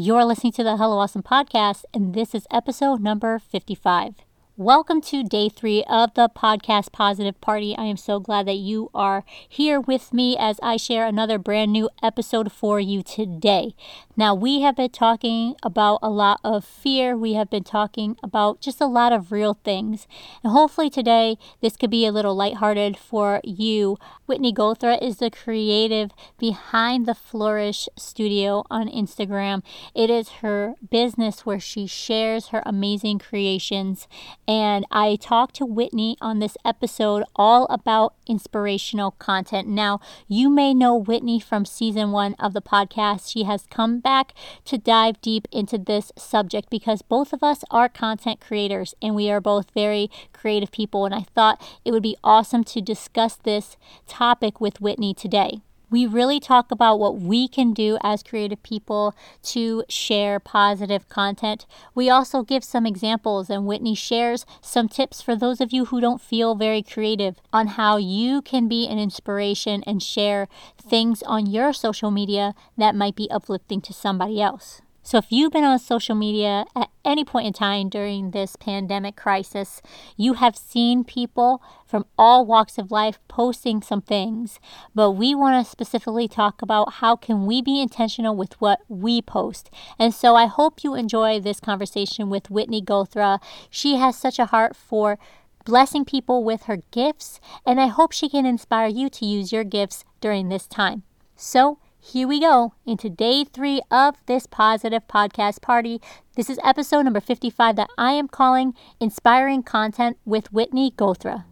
You're 0.00 0.24
listening 0.24 0.52
to 0.52 0.62
the 0.62 0.76
Hello 0.76 0.98
Awesome 0.98 1.24
podcast, 1.24 1.82
and 1.92 2.14
this 2.14 2.32
is 2.32 2.46
episode 2.52 3.00
number 3.00 3.40
55. 3.40 4.27
Welcome 4.58 5.02
to 5.02 5.22
day 5.22 5.48
three 5.48 5.84
of 5.84 6.14
the 6.14 6.28
podcast 6.28 6.90
Positive 6.90 7.40
Party. 7.40 7.76
I 7.78 7.84
am 7.84 7.96
so 7.96 8.18
glad 8.18 8.48
that 8.48 8.56
you 8.56 8.90
are 8.92 9.22
here 9.48 9.80
with 9.80 10.12
me 10.12 10.36
as 10.36 10.58
I 10.60 10.76
share 10.76 11.06
another 11.06 11.38
brand 11.38 11.72
new 11.72 11.88
episode 12.02 12.50
for 12.50 12.80
you 12.80 13.04
today. 13.04 13.76
Now, 14.16 14.34
we 14.34 14.62
have 14.62 14.74
been 14.74 14.90
talking 14.90 15.54
about 15.62 16.00
a 16.02 16.10
lot 16.10 16.40
of 16.42 16.64
fear, 16.64 17.16
we 17.16 17.34
have 17.34 17.48
been 17.48 17.62
talking 17.62 18.16
about 18.20 18.60
just 18.60 18.80
a 18.80 18.86
lot 18.86 19.12
of 19.12 19.30
real 19.30 19.60
things. 19.62 20.08
And 20.42 20.50
hopefully, 20.50 20.90
today 20.90 21.38
this 21.60 21.76
could 21.76 21.90
be 21.90 22.04
a 22.04 22.10
little 22.10 22.34
lighthearted 22.34 22.96
for 22.96 23.40
you. 23.44 23.96
Whitney 24.26 24.52
Gothra 24.52 25.00
is 25.00 25.18
the 25.18 25.30
creative 25.30 26.10
behind 26.36 27.06
the 27.06 27.14
Flourish 27.14 27.88
Studio 27.96 28.64
on 28.72 28.88
Instagram. 28.88 29.62
It 29.94 30.10
is 30.10 30.40
her 30.40 30.74
business 30.90 31.46
where 31.46 31.60
she 31.60 31.86
shares 31.86 32.48
her 32.48 32.64
amazing 32.66 33.20
creations 33.20 34.08
and 34.48 34.86
I 34.90 35.16
talked 35.16 35.56
to 35.56 35.66
Whitney 35.66 36.16
on 36.22 36.38
this 36.38 36.56
episode 36.64 37.22
all 37.36 37.66
about 37.66 38.14
inspirational 38.26 39.10
content. 39.12 39.68
Now, 39.68 40.00
you 40.26 40.48
may 40.48 40.72
know 40.72 40.96
Whitney 40.96 41.38
from 41.38 41.66
season 41.66 42.12
one 42.12 42.34
of 42.38 42.54
the 42.54 42.62
podcast. 42.62 43.30
She 43.30 43.42
has 43.42 43.66
come 43.70 44.00
back 44.00 44.32
to 44.64 44.78
dive 44.78 45.20
deep 45.20 45.46
into 45.52 45.76
this 45.76 46.10
subject 46.16 46.70
because 46.70 47.02
both 47.02 47.34
of 47.34 47.42
us 47.42 47.62
are 47.70 47.90
content 47.90 48.40
creators 48.40 48.94
and 49.02 49.14
we 49.14 49.30
are 49.30 49.40
both 49.40 49.70
very 49.72 50.10
creative 50.32 50.72
people. 50.72 51.04
And 51.04 51.14
I 51.14 51.26
thought 51.34 51.62
it 51.84 51.90
would 51.90 52.02
be 52.02 52.16
awesome 52.24 52.64
to 52.64 52.80
discuss 52.80 53.36
this 53.36 53.76
topic 54.06 54.62
with 54.62 54.80
Whitney 54.80 55.12
today 55.12 55.60
we 55.90 56.06
really 56.06 56.40
talk 56.40 56.70
about 56.70 56.98
what 56.98 57.18
we 57.18 57.48
can 57.48 57.72
do 57.72 57.98
as 58.02 58.22
creative 58.22 58.62
people 58.62 59.14
to 59.42 59.84
share 59.88 60.38
positive 60.38 61.08
content. 61.08 61.66
We 61.94 62.10
also 62.10 62.42
give 62.42 62.64
some 62.64 62.86
examples, 62.86 63.50
and 63.50 63.66
Whitney 63.66 63.94
shares 63.94 64.44
some 64.60 64.88
tips 64.88 65.22
for 65.22 65.34
those 65.36 65.60
of 65.60 65.72
you 65.72 65.86
who 65.86 66.00
don't 66.00 66.20
feel 66.20 66.54
very 66.54 66.82
creative 66.82 67.40
on 67.52 67.68
how 67.68 67.96
you 67.96 68.42
can 68.42 68.68
be 68.68 68.86
an 68.86 68.98
inspiration 68.98 69.82
and 69.86 70.02
share 70.02 70.48
things 70.80 71.22
on 71.22 71.46
your 71.46 71.72
social 71.72 72.10
media 72.10 72.54
that 72.76 72.94
might 72.94 73.16
be 73.16 73.30
uplifting 73.30 73.80
to 73.82 73.92
somebody 73.92 74.40
else. 74.40 74.82
So, 75.08 75.16
if 75.16 75.32
you've 75.32 75.52
been 75.52 75.64
on 75.64 75.78
social 75.78 76.14
media 76.14 76.66
at 76.76 76.90
any 77.02 77.24
point 77.24 77.46
in 77.46 77.54
time 77.54 77.88
during 77.88 78.32
this 78.32 78.56
pandemic 78.56 79.16
crisis, 79.16 79.80
you 80.18 80.34
have 80.34 80.54
seen 80.54 81.02
people 81.02 81.62
from 81.86 82.04
all 82.18 82.44
walks 82.44 82.76
of 82.76 82.90
life 82.90 83.18
posting 83.26 83.80
some 83.80 84.02
things. 84.02 84.60
But 84.94 85.12
we 85.12 85.34
want 85.34 85.64
to 85.64 85.70
specifically 85.70 86.28
talk 86.28 86.60
about 86.60 86.96
how 87.00 87.16
can 87.16 87.46
we 87.46 87.62
be 87.62 87.80
intentional 87.80 88.36
with 88.36 88.60
what 88.60 88.80
we 88.86 89.22
post. 89.22 89.70
And 89.98 90.12
so 90.12 90.36
I 90.36 90.44
hope 90.44 90.84
you 90.84 90.94
enjoy 90.94 91.40
this 91.40 91.58
conversation 91.58 92.28
with 92.28 92.50
Whitney 92.50 92.82
Gothra. 92.82 93.40
She 93.70 93.96
has 93.96 94.14
such 94.14 94.38
a 94.38 94.44
heart 94.44 94.76
for 94.76 95.18
blessing 95.64 96.04
people 96.04 96.44
with 96.44 96.64
her 96.64 96.82
gifts, 96.90 97.40
and 97.64 97.80
I 97.80 97.86
hope 97.86 98.12
she 98.12 98.28
can 98.28 98.44
inspire 98.44 98.88
you 98.88 99.08
to 99.08 99.24
use 99.24 99.52
your 99.52 99.64
gifts 99.64 100.04
during 100.20 100.50
this 100.50 100.66
time. 100.66 101.02
So, 101.34 101.78
here 102.00 102.28
we 102.28 102.40
go 102.40 102.74
into 102.86 103.10
day 103.10 103.44
three 103.44 103.82
of 103.90 104.14
this 104.26 104.46
positive 104.46 105.06
podcast 105.08 105.60
party. 105.60 106.00
This 106.36 106.48
is 106.48 106.58
episode 106.64 107.02
number 107.02 107.20
55 107.20 107.76
that 107.76 107.90
I 107.98 108.12
am 108.12 108.28
calling 108.28 108.74
Inspiring 109.00 109.62
Content 109.62 110.16
with 110.24 110.52
Whitney 110.52 110.92
Gothra. 110.92 111.44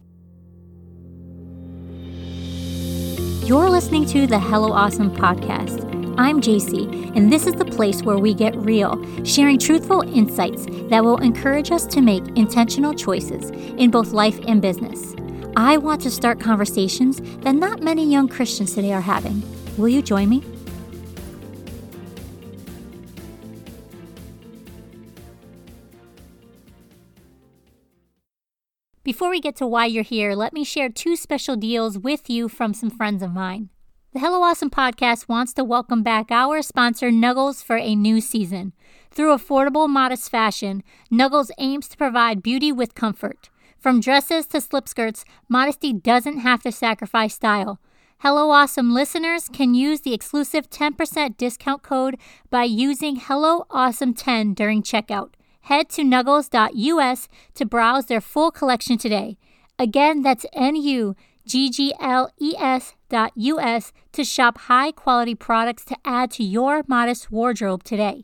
You're 3.45 3.69
listening 3.69 4.05
to 4.07 4.25
the 4.25 4.39
Hello 4.39 4.71
Awesome 4.71 5.15
podcast. 5.15 5.85
I'm 6.17 6.41
JC, 6.41 7.15
and 7.15 7.31
this 7.31 7.45
is 7.45 7.53
the 7.53 7.65
place 7.65 8.01
where 8.01 8.17
we 8.17 8.33
get 8.33 8.55
real, 8.55 8.99
sharing 9.23 9.59
truthful 9.59 10.01
insights 10.01 10.65
that 10.89 11.03
will 11.03 11.17
encourage 11.17 11.71
us 11.71 11.85
to 11.87 12.01
make 12.01 12.25
intentional 12.35 12.93
choices 12.93 13.51
in 13.51 13.91
both 13.91 14.11
life 14.11 14.39
and 14.47 14.61
business. 14.61 15.13
I 15.55 15.77
want 15.77 16.01
to 16.01 16.11
start 16.11 16.39
conversations 16.39 17.21
that 17.41 17.55
not 17.55 17.81
many 17.81 18.09
young 18.09 18.27
Christians 18.27 18.73
today 18.73 18.93
are 18.93 19.01
having. 19.01 19.43
Will 19.77 19.89
you 19.89 20.01
join 20.01 20.27
me? 20.29 20.43
Before 29.03 29.29
we 29.29 29.39
get 29.39 29.55
to 29.57 29.67
why 29.67 29.85
you're 29.85 30.03
here, 30.03 30.33
let 30.33 30.51
me 30.51 30.63
share 30.63 30.89
two 30.89 31.15
special 31.15 31.55
deals 31.55 31.97
with 31.97 32.29
you 32.29 32.49
from 32.49 32.73
some 32.73 32.89
friends 32.89 33.21
of 33.21 33.31
mine. 33.31 33.69
The 34.13 34.19
Hello 34.19 34.41
Awesome 34.41 34.69
podcast 34.69 35.29
wants 35.29 35.53
to 35.53 35.63
welcome 35.63 36.01
back 36.01 36.31
our 36.31 36.61
sponsor, 36.61 37.09
Nuggles, 37.09 37.63
for 37.63 37.77
a 37.77 37.95
new 37.95 38.19
season. 38.19 38.73
Through 39.11 39.35
affordable, 39.35 39.87
modest 39.87 40.29
fashion, 40.31 40.83
Nuggles 41.11 41.51
aims 41.59 41.87
to 41.89 41.97
provide 41.97 42.41
beauty 42.43 42.71
with 42.71 42.95
comfort. 42.95 43.49
From 43.79 43.99
dresses 43.99 44.47
to 44.47 44.59
slip 44.59 44.89
skirts, 44.89 45.23
modesty 45.47 45.93
doesn't 45.93 46.39
have 46.39 46.63
to 46.63 46.71
sacrifice 46.71 47.35
style. 47.35 47.79
Hello 48.21 48.49
Awesome 48.49 48.95
listeners 48.95 49.47
can 49.47 49.75
use 49.75 50.01
the 50.01 50.15
exclusive 50.15 50.71
10% 50.71 51.37
discount 51.37 51.83
code 51.83 52.17
by 52.49 52.63
using 52.63 53.17
Hello 53.17 53.67
Awesome 53.69 54.15
10 54.15 54.55
during 54.55 54.81
checkout. 54.81 55.35
Head 55.61 55.89
to 55.89 56.01
nuggles.us 56.01 57.27
to 57.53 57.65
browse 57.67 58.07
their 58.07 58.19
full 58.19 58.49
collection 58.49 58.97
today. 58.97 59.37
Again, 59.77 60.23
that's 60.23 60.47
N 60.53 60.75
U 60.75 61.15
G 61.45 61.69
G 61.69 61.93
L 61.99 62.31
E 62.41 62.55
S 62.57 62.95
dot 63.07 63.33
US 63.35 63.93
to 64.13 64.23
shop 64.23 64.57
high 64.61 64.91
quality 64.91 65.35
products 65.35 65.85
to 65.85 65.95
add 66.03 66.31
to 66.31 66.43
your 66.43 66.81
modest 66.87 67.31
wardrobe 67.31 67.83
today. 67.83 68.23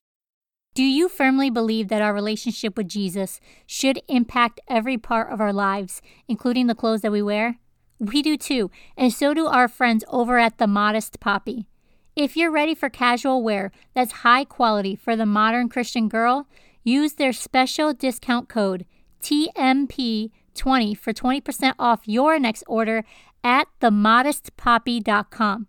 Do 0.74 0.82
you 0.82 1.08
firmly 1.08 1.52
believe 1.52 1.90
that 1.90 2.02
our 2.02 2.16
relationship 2.16 2.78
with 2.78 2.88
Jesus 2.88 3.40
should 3.68 4.02
impact 4.08 4.60
every 4.68 4.98
part 4.98 5.32
of 5.32 5.40
our 5.40 5.54
lives, 5.54 6.02
including 6.28 6.66
the 6.66 6.74
clothes 6.74 7.02
that 7.02 7.12
we 7.12 7.22
wear? 7.22 7.60
We 8.00 8.22
do 8.22 8.38
too, 8.38 8.72
and 8.98 9.14
so 9.14 9.34
do 9.34 9.46
our 9.46 9.68
friends 9.68 10.04
over 10.10 10.40
at 10.40 10.58
The 10.58 10.68
Modest 10.68 11.20
Poppy. 11.20 11.68
If 12.16 12.38
you're 12.38 12.52
ready 12.52 12.76
for 12.76 12.90
casual 12.90 13.42
wear 13.42 13.72
that's 13.94 14.22
high 14.24 14.46
quality 14.46 14.96
for 14.96 15.16
the 15.16 15.26
modern 15.26 15.70
Christian 15.70 16.10
girl, 16.10 16.48
use 16.84 17.14
their 17.14 17.34
special 17.34 17.94
discount 17.94 18.50
code 18.50 18.86
TMP20 19.22 20.98
for 20.98 21.14
20% 21.14 21.74
off 21.80 22.02
your 22.06 22.38
next 22.38 22.64
order 22.68 23.04
at 23.44 23.68
themodestpoppy.com. 23.82 25.68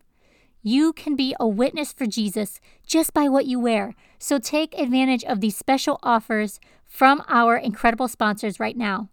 You 0.63 0.93
can 0.93 1.15
be 1.15 1.34
a 1.39 1.47
witness 1.47 1.93
for 1.93 2.07
Jesus 2.07 2.61
just 2.87 3.13
by 3.13 3.29
what 3.29 3.47
you 3.47 3.61
wear. 3.61 3.95
So 4.19 4.39
take 4.39 4.79
advantage 4.79 5.23
of 5.25 5.41
these 5.41 5.57
special 5.57 5.99
offers 6.03 6.59
from 6.87 7.23
our 7.29 7.57
incredible 7.57 8.09
sponsors 8.09 8.59
right 8.59 8.77
now. 8.77 9.11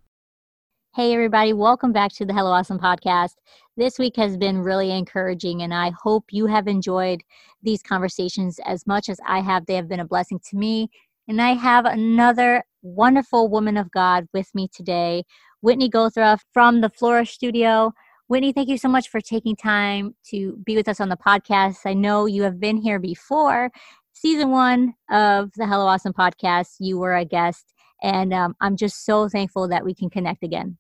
Hey, 0.94 1.14
everybody, 1.14 1.54
welcome 1.54 1.94
back 1.94 2.12
to 2.16 2.26
the 2.26 2.34
Hello 2.34 2.52
Awesome 2.52 2.78
podcast. 2.78 3.36
This 3.78 3.98
week 3.98 4.18
has 4.18 4.36
been 4.36 4.60
really 4.60 4.92
encouraging, 4.92 5.62
and 5.62 5.74
I 5.74 5.92
hope 5.92 6.26
you 6.32 6.48
have 6.48 6.68
enjoyed 6.68 7.24
these 7.64 7.82
conversations 7.82 8.60
as 8.66 8.86
much 8.86 9.08
as 9.08 9.18
I 9.26 9.40
have. 9.40 9.66
They 9.66 9.76
have 9.76 9.88
been 9.88 10.02
a 10.02 10.06
blessing 10.06 10.42
to 10.50 10.58
me. 10.58 10.90
And 11.30 11.42
I 11.42 11.54
have 11.54 11.86
another 11.86 12.66
wonderful 12.82 13.48
woman 13.48 13.78
of 13.78 13.90
God 13.92 14.28
with 14.34 14.54
me 14.54 14.68
today, 14.68 15.24
Whitney 15.62 15.90
Gothra 15.90 16.38
from 16.52 16.82
the 16.82 16.90
Flourish 16.90 17.32
Studio. 17.32 17.94
Whitney, 18.28 18.52
thank 18.52 18.68
you 18.68 18.78
so 18.78 18.90
much 18.90 19.08
for 19.08 19.22
taking 19.22 19.56
time 19.56 20.14
to 20.32 20.58
be 20.66 20.76
with 20.76 20.90
us 20.90 21.00
on 21.00 21.08
the 21.08 21.16
podcast. 21.16 21.86
I 21.86 21.94
know 21.94 22.26
you 22.26 22.44
have 22.44 22.60
been 22.60 22.76
here 22.76 23.00
before. 23.00 23.72
Season 24.12 24.50
one 24.50 24.94
of 25.10 25.52
the 25.56 25.68
Hello 25.68 25.86
Awesome 25.86 26.12
podcast, 26.12 26.76
you 26.80 26.98
were 26.98 27.16
a 27.16 27.24
guest, 27.24 27.74
and 28.04 28.34
um, 28.34 28.58
I'm 28.60 28.76
just 28.76 29.06
so 29.06 29.30
thankful 29.30 29.70
that 29.70 29.86
we 29.86 29.96
can 29.96 30.10
connect 30.10 30.44
again. 30.44 30.78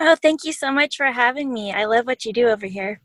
Oh, 0.00 0.14
thank 0.14 0.44
you 0.44 0.52
so 0.52 0.70
much 0.70 0.96
for 0.96 1.06
having 1.06 1.52
me. 1.52 1.72
I 1.72 1.84
love 1.86 2.06
what 2.06 2.24
you 2.24 2.32
do 2.32 2.48
over 2.48 2.66
here. 2.66 3.00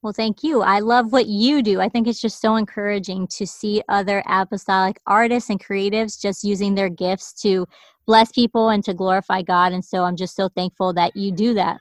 Well, 0.00 0.14
thank 0.14 0.42
you. 0.42 0.62
I 0.62 0.80
love 0.80 1.12
what 1.12 1.26
you 1.26 1.62
do. 1.62 1.80
I 1.80 1.88
think 1.88 2.08
it's 2.08 2.20
just 2.20 2.40
so 2.40 2.56
encouraging 2.56 3.28
to 3.28 3.46
see 3.46 3.82
other 3.88 4.24
apostolic 4.26 4.98
artists 5.06 5.48
and 5.50 5.62
creatives 5.62 6.20
just 6.20 6.42
using 6.42 6.74
their 6.74 6.88
gifts 6.88 7.32
to 7.42 7.68
bless 8.06 8.32
people 8.32 8.70
and 8.70 8.82
to 8.84 8.94
glorify 8.94 9.42
God. 9.42 9.72
And 9.72 9.84
so 9.84 10.02
I'm 10.02 10.16
just 10.16 10.34
so 10.34 10.48
thankful 10.48 10.92
that 10.94 11.14
you 11.14 11.30
do 11.30 11.54
that. 11.54 11.80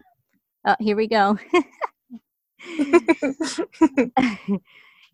Oh, 0.66 0.76
here 0.80 0.96
we 0.96 1.08
go. 1.08 1.40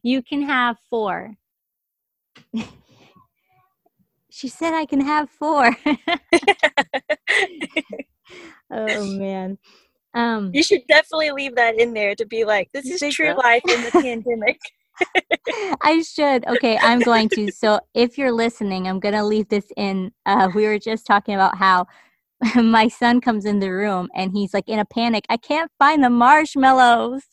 you 0.01 0.22
can 0.22 0.42
have 0.42 0.75
four. 0.90 1.38
she 4.30 4.50
said 4.50 4.74
I 4.74 4.86
can 4.86 5.00
have 5.00 5.30
four. 5.30 5.74
oh 8.71 9.06
man. 9.18 9.57
Um, 10.13 10.51
you 10.53 10.63
should 10.63 10.81
definitely 10.88 11.31
leave 11.31 11.56
that 11.56 11.79
in 11.79 11.94
there 11.94 12.15
to 12.15 12.25
be 12.25 12.44
like, 12.44 12.69
this 12.74 12.85
is 12.85 13.13
true 13.13 13.33
so? 13.33 13.38
life 13.38 13.62
in 13.68 13.83
the 13.83 13.91
pandemic. 13.91 14.57
I 15.81 16.01
should. 16.01 16.47
Okay, 16.47 16.77
I'm 16.81 17.00
going 17.00 17.29
to. 17.29 17.51
So 17.51 17.79
if 17.94 18.18
you're 18.18 18.31
listening, 18.31 18.88
I'm 18.88 19.00
going 19.00 19.13
to 19.13 19.24
leave 19.24 19.47
this 19.50 19.71
in. 19.77 20.12
Uh, 20.25 20.50
we 20.56 20.65
were 20.65 20.79
just 20.79 21.06
talking 21.06 21.35
about 21.35 21.57
how 21.57 21.85
my 22.56 22.88
son 22.88 23.21
comes 23.21 23.45
in 23.45 23.59
the 23.59 23.69
room 23.69 24.09
and 24.15 24.31
he's 24.31 24.53
like 24.53 24.68
in 24.68 24.80
a 24.80 24.85
panic. 24.85 25.25
I 25.30 25.38
can't 25.38 25.71
find 25.80 26.03
the 26.03 26.09
marshmallows. 26.09 27.23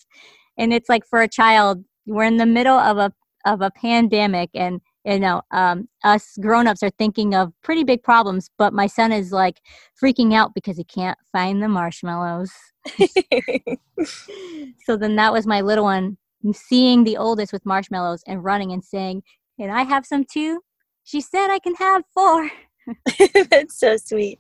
And 0.57 0.73
it's 0.73 0.89
like 0.89 1.07
for 1.07 1.23
a 1.23 1.29
child, 1.29 1.85
we're 2.07 2.25
in 2.25 2.37
the 2.37 2.47
middle 2.47 2.79
of 2.79 2.99
a 2.99 3.13
of 3.47 3.61
a 3.61 3.71
pandemic 3.71 4.51
and 4.55 4.81
you 5.05 5.19
know, 5.19 5.43
um, 5.51 5.89
us 6.03 6.37
grown-ups 6.41 6.83
are 6.83 6.91
thinking 6.91 7.35
of 7.35 7.53
pretty 7.63 7.85
big 7.85 8.03
problems, 8.03 8.51
but 8.59 8.73
my 8.73 8.87
son 8.87 9.13
is 9.13 9.33
like 9.33 9.61
freaking 10.03 10.35
out 10.35 10.55
because 10.55 10.77
he 10.77 10.85
can't 10.85 11.19
find 11.31 11.63
the 11.63 11.69
marshmallows. 11.69 12.53
so 14.87 14.97
then 14.97 15.17
that 15.17 15.33
was 15.33 15.47
my 15.47 15.61
little 15.61 15.85
one 15.85 16.17
seeing 16.53 17.05
the 17.05 17.17
oldest 17.17 17.53
with 17.53 17.65
marshmallows 17.65 18.23
and 18.27 18.45
running 18.45 18.73
and 18.73 18.85
saying, 18.85 19.23
"Can 19.59 19.71
I 19.71 19.83
have 19.85 20.07
some 20.07 20.25
too?" 20.25 20.61
She 21.05 21.21
said, 21.21 21.51
"I 21.51 21.59
can 21.59 21.75
have 21.77 22.05
four. 22.13 22.51
That's 23.51 23.79
so 23.79 23.97
sweet. 23.97 24.39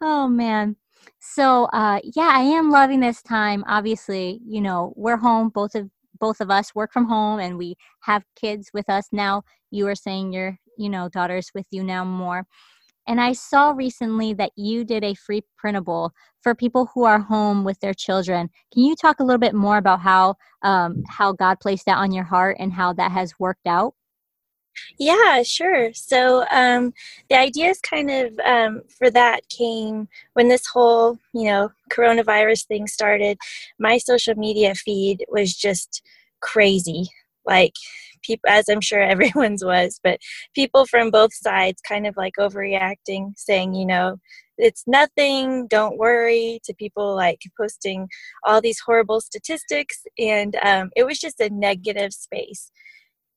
Oh 0.00 0.28
man. 0.28 0.76
So 1.20 1.64
uh 1.66 2.00
yeah, 2.04 2.30
I 2.32 2.40
am 2.40 2.70
loving 2.70 3.00
this 3.00 3.22
time. 3.22 3.64
Obviously, 3.66 4.40
you 4.46 4.60
know, 4.60 4.92
we're 4.96 5.16
home 5.16 5.48
both 5.48 5.74
of 5.74 5.90
both 6.18 6.40
of 6.40 6.50
us 6.50 6.74
work 6.74 6.92
from 6.92 7.08
home 7.08 7.40
and 7.40 7.58
we 7.58 7.76
have 8.00 8.24
kids 8.36 8.70
with 8.72 8.88
us 8.88 9.08
now. 9.12 9.42
You 9.70 9.84
were 9.84 9.94
saying 9.94 10.32
your, 10.32 10.58
you 10.78 10.88
know, 10.88 11.08
daughter's 11.08 11.50
with 11.54 11.66
you 11.70 11.82
now 11.82 12.04
more. 12.04 12.46
And 13.06 13.20
I 13.20 13.34
saw 13.34 13.72
recently 13.72 14.32
that 14.34 14.52
you 14.56 14.84
did 14.84 15.04
a 15.04 15.14
free 15.14 15.42
printable 15.58 16.12
for 16.40 16.54
people 16.54 16.88
who 16.94 17.04
are 17.04 17.20
home 17.20 17.64
with 17.64 17.78
their 17.80 17.92
children. 17.92 18.48
Can 18.72 18.84
you 18.84 18.96
talk 18.96 19.20
a 19.20 19.24
little 19.24 19.38
bit 19.38 19.54
more 19.54 19.76
about 19.76 20.00
how 20.00 20.36
um, 20.62 21.02
how 21.08 21.32
God 21.32 21.60
placed 21.60 21.84
that 21.86 21.98
on 21.98 22.12
your 22.12 22.24
heart 22.24 22.56
and 22.58 22.72
how 22.72 22.94
that 22.94 23.12
has 23.12 23.34
worked 23.38 23.66
out? 23.66 23.94
Yeah, 24.98 25.42
sure. 25.42 25.92
So 25.94 26.44
um, 26.50 26.92
the 27.28 27.38
ideas 27.38 27.80
kind 27.80 28.10
of 28.10 28.38
um, 28.40 28.82
for 28.98 29.10
that 29.10 29.48
came 29.48 30.08
when 30.34 30.48
this 30.48 30.66
whole, 30.66 31.18
you 31.32 31.44
know, 31.44 31.70
coronavirus 31.92 32.66
thing 32.66 32.86
started. 32.86 33.38
My 33.78 33.98
social 33.98 34.34
media 34.34 34.74
feed 34.74 35.24
was 35.28 35.54
just 35.54 36.02
crazy. 36.40 37.08
Like 37.46 37.74
people, 38.22 38.48
as 38.50 38.68
I'm 38.68 38.80
sure 38.80 39.00
everyone's 39.02 39.64
was, 39.64 40.00
but 40.02 40.20
people 40.54 40.86
from 40.86 41.10
both 41.10 41.34
sides 41.34 41.80
kind 41.86 42.06
of 42.06 42.16
like 42.16 42.34
overreacting, 42.38 43.32
saying, 43.36 43.74
you 43.74 43.86
know, 43.86 44.18
it's 44.56 44.84
nothing, 44.86 45.66
don't 45.66 45.98
worry, 45.98 46.60
to 46.64 46.74
people 46.74 47.14
like 47.16 47.40
posting 47.60 48.08
all 48.44 48.60
these 48.60 48.78
horrible 48.78 49.20
statistics. 49.20 50.04
And 50.18 50.56
um, 50.62 50.90
it 50.96 51.04
was 51.04 51.18
just 51.18 51.40
a 51.40 51.50
negative 51.50 52.12
space. 52.12 52.70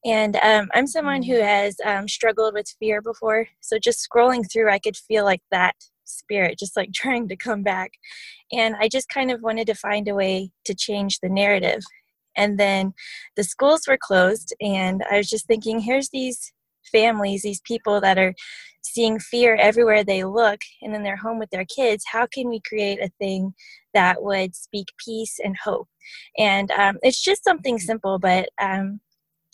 And 0.05 0.35
um, 0.38 0.69
I'm 0.73 0.88
someone 0.88 1.23
who 1.23 1.33
mm. 1.33 1.44
has 1.44 1.75
um, 1.85 2.07
struggled 2.07 2.53
with 2.53 2.73
fear 2.79 3.01
before. 3.01 3.47
So 3.61 3.77
just 3.79 4.07
scrolling 4.07 4.49
through, 4.51 4.69
I 4.69 4.79
could 4.79 4.95
feel 4.95 5.23
like 5.23 5.41
that 5.51 5.75
spirit 6.05 6.57
just 6.57 6.77
like 6.77 6.91
trying 6.95 7.27
to 7.29 7.35
come 7.35 7.63
back. 7.63 7.91
And 8.51 8.75
I 8.79 8.88
just 8.88 9.09
kind 9.09 9.31
of 9.31 9.41
wanted 9.41 9.67
to 9.67 9.75
find 9.75 10.07
a 10.07 10.15
way 10.15 10.51
to 10.65 10.73
change 10.73 11.19
the 11.19 11.29
narrative. 11.29 11.81
And 12.35 12.59
then 12.59 12.94
the 13.35 13.44
schools 13.44 13.81
were 13.88 13.97
closed, 13.99 14.53
and 14.61 15.03
I 15.11 15.17
was 15.17 15.27
just 15.27 15.47
thinking, 15.47 15.79
here's 15.79 16.09
these 16.09 16.53
families, 16.91 17.41
these 17.41 17.61
people 17.61 18.00
that 18.01 18.19
are 18.19 18.35
seeing 18.83 19.19
fear 19.19 19.55
everywhere 19.55 20.03
they 20.03 20.23
look, 20.23 20.59
and 20.83 20.93
then 20.93 21.01
they're 21.01 21.17
home 21.17 21.39
with 21.39 21.50
their 21.50 21.65
kids. 21.65 22.05
How 22.09 22.27
can 22.27 22.47
we 22.47 22.61
create 22.67 23.01
a 23.01 23.09
thing 23.19 23.55
that 23.95 24.21
would 24.21 24.55
speak 24.55 24.89
peace 25.03 25.39
and 25.43 25.55
hope? 25.57 25.88
And 26.38 26.69
um, 26.71 27.00
it's 27.01 27.21
just 27.21 27.43
something 27.43 27.79
simple, 27.79 28.19
but 28.19 28.50
um, 28.61 29.00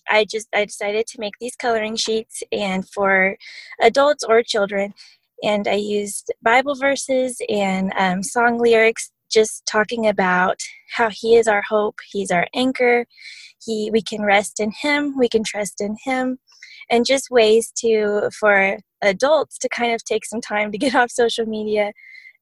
I 0.10 0.26
just 0.26 0.48
I 0.54 0.66
decided 0.66 1.08
to 1.08 1.20
make 1.20 1.34
these 1.40 1.56
coloring 1.56 1.96
sheets 1.96 2.44
and 2.52 2.88
for 2.90 3.38
adults 3.82 4.24
or 4.24 4.44
children. 4.44 4.94
And 5.44 5.68
I 5.68 5.76
used 5.76 6.32
Bible 6.42 6.76
verses 6.76 7.42
and 7.50 7.92
um, 7.98 8.24
song 8.24 8.60
lyrics 8.60 9.12
just 9.34 9.66
talking 9.66 10.08
about 10.08 10.60
how 10.96 11.10
he 11.10 11.36
is 11.36 11.48
our 11.48 11.64
hope 11.68 11.96
he's 12.12 12.30
our 12.30 12.48
anchor 12.54 13.06
he 13.66 13.90
we 13.92 14.02
can 14.02 14.22
rest 14.24 14.60
in 14.60 14.72
him 14.72 15.18
we 15.18 15.28
can 15.28 15.44
trust 15.44 15.82
in 15.82 15.98
him 16.06 16.38
and 16.92 17.06
just 17.06 17.32
ways 17.32 17.72
to 17.76 18.30
for 18.40 18.78
adults 19.02 19.58
to 19.58 19.68
kind 19.70 19.94
of 19.94 20.04
take 20.04 20.24
some 20.26 20.42
time 20.42 20.72
to 20.72 20.78
get 20.78 20.94
off 21.00 21.10
social 21.10 21.46
media 21.46 21.92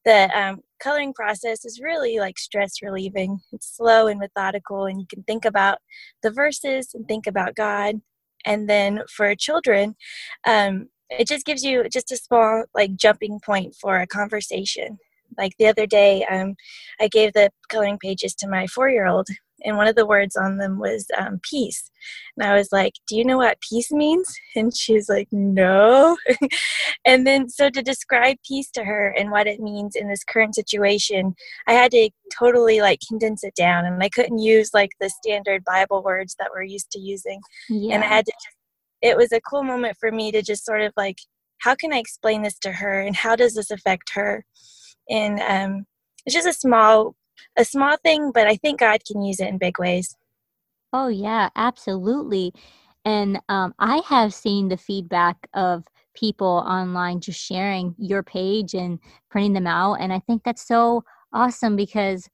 the 0.06 0.30
um, 0.38 0.62
coloring 0.80 1.14
process 1.14 1.66
is 1.66 1.80
really 1.82 2.20
like 2.20 2.40
stress 2.40 2.82
relieving. 2.82 3.40
It's 3.52 3.76
slow 3.76 4.08
and 4.08 4.20
methodical, 4.20 4.86
and 4.86 5.00
you 5.00 5.08
can 5.08 5.24
think 5.24 5.46
about 5.46 5.80
the 6.24 6.32
verses 6.32 6.94
and 6.94 7.08
think 7.08 7.28
about 7.28 7.56
God. 7.56 8.02
And 8.46 8.70
then 8.70 9.02
for 9.16 9.36
children, 9.36 9.96
um, 10.48 10.90
it 11.10 11.28
just 11.28 11.46
gives 11.46 11.64
you 11.64 11.88
just 11.92 12.12
a 12.12 12.18
small 12.18 12.64
like 12.74 12.96
jumping 12.96 13.40
point 13.44 13.76
for 13.80 14.00
a 14.00 14.08
conversation. 14.08 14.98
Like 15.38 15.54
the 15.58 15.68
other 15.68 15.86
day, 15.86 16.26
um, 16.26 16.56
I 17.00 17.08
gave 17.08 17.34
the 17.34 17.52
coloring 17.70 17.98
pages 18.00 18.36
to 18.36 18.48
my 18.48 18.68
four 18.68 18.90
year 18.90 19.08
old, 19.08 19.28
and 19.64 19.78
one 19.78 19.88
of 19.88 19.96
the 19.96 20.06
words 20.06 20.36
on 20.36 20.58
them 20.58 20.80
was 20.80 21.06
um, 21.18 21.40
peace. 21.44 21.90
And 22.38 22.48
I 22.48 22.56
was 22.56 22.70
like, 22.72 22.94
Do 23.08 23.16
you 23.16 23.26
know 23.26 23.38
what 23.38 23.62
peace 23.62 23.92
means? 23.92 24.28
And 24.56 24.76
she's 24.76 25.08
like, 25.10 25.28
No. 25.32 26.18
and 27.06 27.26
then, 27.26 27.50
so 27.50 27.70
to 27.70 27.82
describe 27.82 28.38
peace 28.46 28.70
to 28.72 28.84
her 28.84 29.10
and 29.18 29.32
what 29.32 29.48
it 29.48 29.60
means 29.60 29.96
in 29.96 30.10
this 30.10 30.24
current 30.24 30.56
situation, 30.56 31.36
I 31.68 31.74
had 31.74 31.92
to 31.92 32.10
totally 32.38 32.82
like 32.82 33.00
condense 33.08 33.44
it 33.44 33.56
down. 33.56 33.86
And 33.86 34.02
I 34.02 34.10
couldn't 34.10 34.40
use 34.40 34.72
like 34.74 34.92
the 35.00 35.10
standard 35.10 35.64
Bible 35.64 36.04
words 36.04 36.36
that 36.40 36.50
we're 36.54 36.64
used 36.64 36.92
to 36.92 37.00
using. 37.00 37.42
Yeah. 37.70 37.96
And 37.96 38.04
I 38.04 38.08
had 38.08 38.26
to, 38.26 38.34
it 39.02 39.18
was 39.18 39.32
a 39.32 39.42
cool 39.42 39.64
moment 39.64 39.98
for 40.00 40.12
me 40.12 40.32
to 40.32 40.42
just 40.42 40.66
sort 40.66 40.82
of 40.82 40.94
like, 40.98 41.18
how 41.60 41.76
can 41.76 41.94
I 41.94 41.98
explain 41.98 42.42
this 42.42 42.58
to 42.60 42.72
her? 42.72 43.02
And 43.02 43.16
how 43.16 43.36
does 43.36 43.54
this 43.54 43.72
affect 43.72 44.12
her? 44.14 44.46
And 45.12 45.40
um, 45.40 45.86
it's 46.26 46.34
just 46.34 46.48
a 46.48 46.54
small 46.54 47.16
a 47.58 47.66
small 47.66 47.98
thing, 47.98 48.32
but 48.32 48.48
I 48.48 48.56
think 48.56 48.80
God 48.80 49.04
can 49.06 49.22
use 49.22 49.40
it 49.40 49.48
in 49.48 49.58
big 49.58 49.80
ways. 49.80 50.16
Oh, 50.94 51.08
yeah, 51.08 51.50
absolutely. 51.56 52.54
And 53.06 53.40
um, 53.50 53.74
I 53.80 54.02
have 54.08 54.34
seen 54.34 54.68
the 54.68 54.78
feedback 54.78 55.48
of 55.54 55.86
people 56.14 56.64
online 56.68 57.20
just 57.20 57.42
sharing 57.42 57.96
your 57.98 58.22
page 58.22 58.74
and 58.74 59.00
printing 59.30 59.54
them 59.54 59.68
out. 59.68 59.96
And 59.96 60.14
I 60.14 60.20
think 60.20 60.44
that's 60.44 60.66
so 60.66 61.04
awesome 61.34 61.76
because 61.76 62.30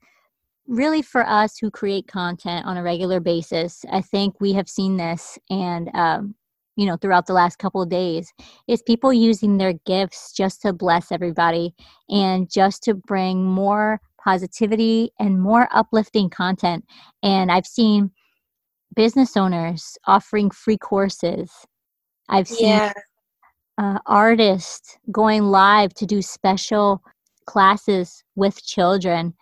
really 0.67 1.01
for 1.01 1.25
us 1.25 1.57
who 1.57 1.71
create 1.71 2.07
content 2.07 2.65
on 2.65 2.75
a 2.75 2.83
regular 2.83 3.19
basis, 3.19 3.85
I 3.91 4.01
think 4.01 4.41
we 4.41 4.53
have 4.53 4.67
seen 4.67 4.97
this 4.97 5.39
and, 5.49 5.89
um, 5.93 6.35
you 6.77 6.85
know, 6.85 6.95
throughout 6.95 7.25
the 7.25 7.33
last 7.33 7.57
couple 7.57 7.81
of 7.81 7.89
days 7.89 8.31
is 8.67 8.81
people 8.81 9.11
using 9.11 9.57
their 9.57 9.73
gifts 9.85 10.31
just 10.31 10.61
to 10.61 10.71
bless 10.71 11.11
everybody 11.11 11.73
and 12.07 12.49
just 12.49 12.83
to 12.83 12.93
bring 12.93 13.43
more 13.43 13.99
positivity 14.23 15.11
and 15.19 15.41
more 15.41 15.67
uplifting 15.71 16.29
content. 16.29 16.85
And 17.23 17.51
I've 17.51 17.65
seen 17.65 18.11
business 18.95 19.35
owners 19.35 19.97
offering 20.05 20.51
free 20.51 20.77
courses. 20.77 21.51
I've 22.29 22.47
seen 22.47 22.67
yeah. 22.67 22.93
uh, 23.77 23.99
artists 24.05 24.97
going 25.11 25.43
live 25.43 25.93
to 25.95 26.05
do 26.05 26.21
special 26.21 27.01
classes 27.47 28.23
with 28.35 28.63
children 28.63 29.33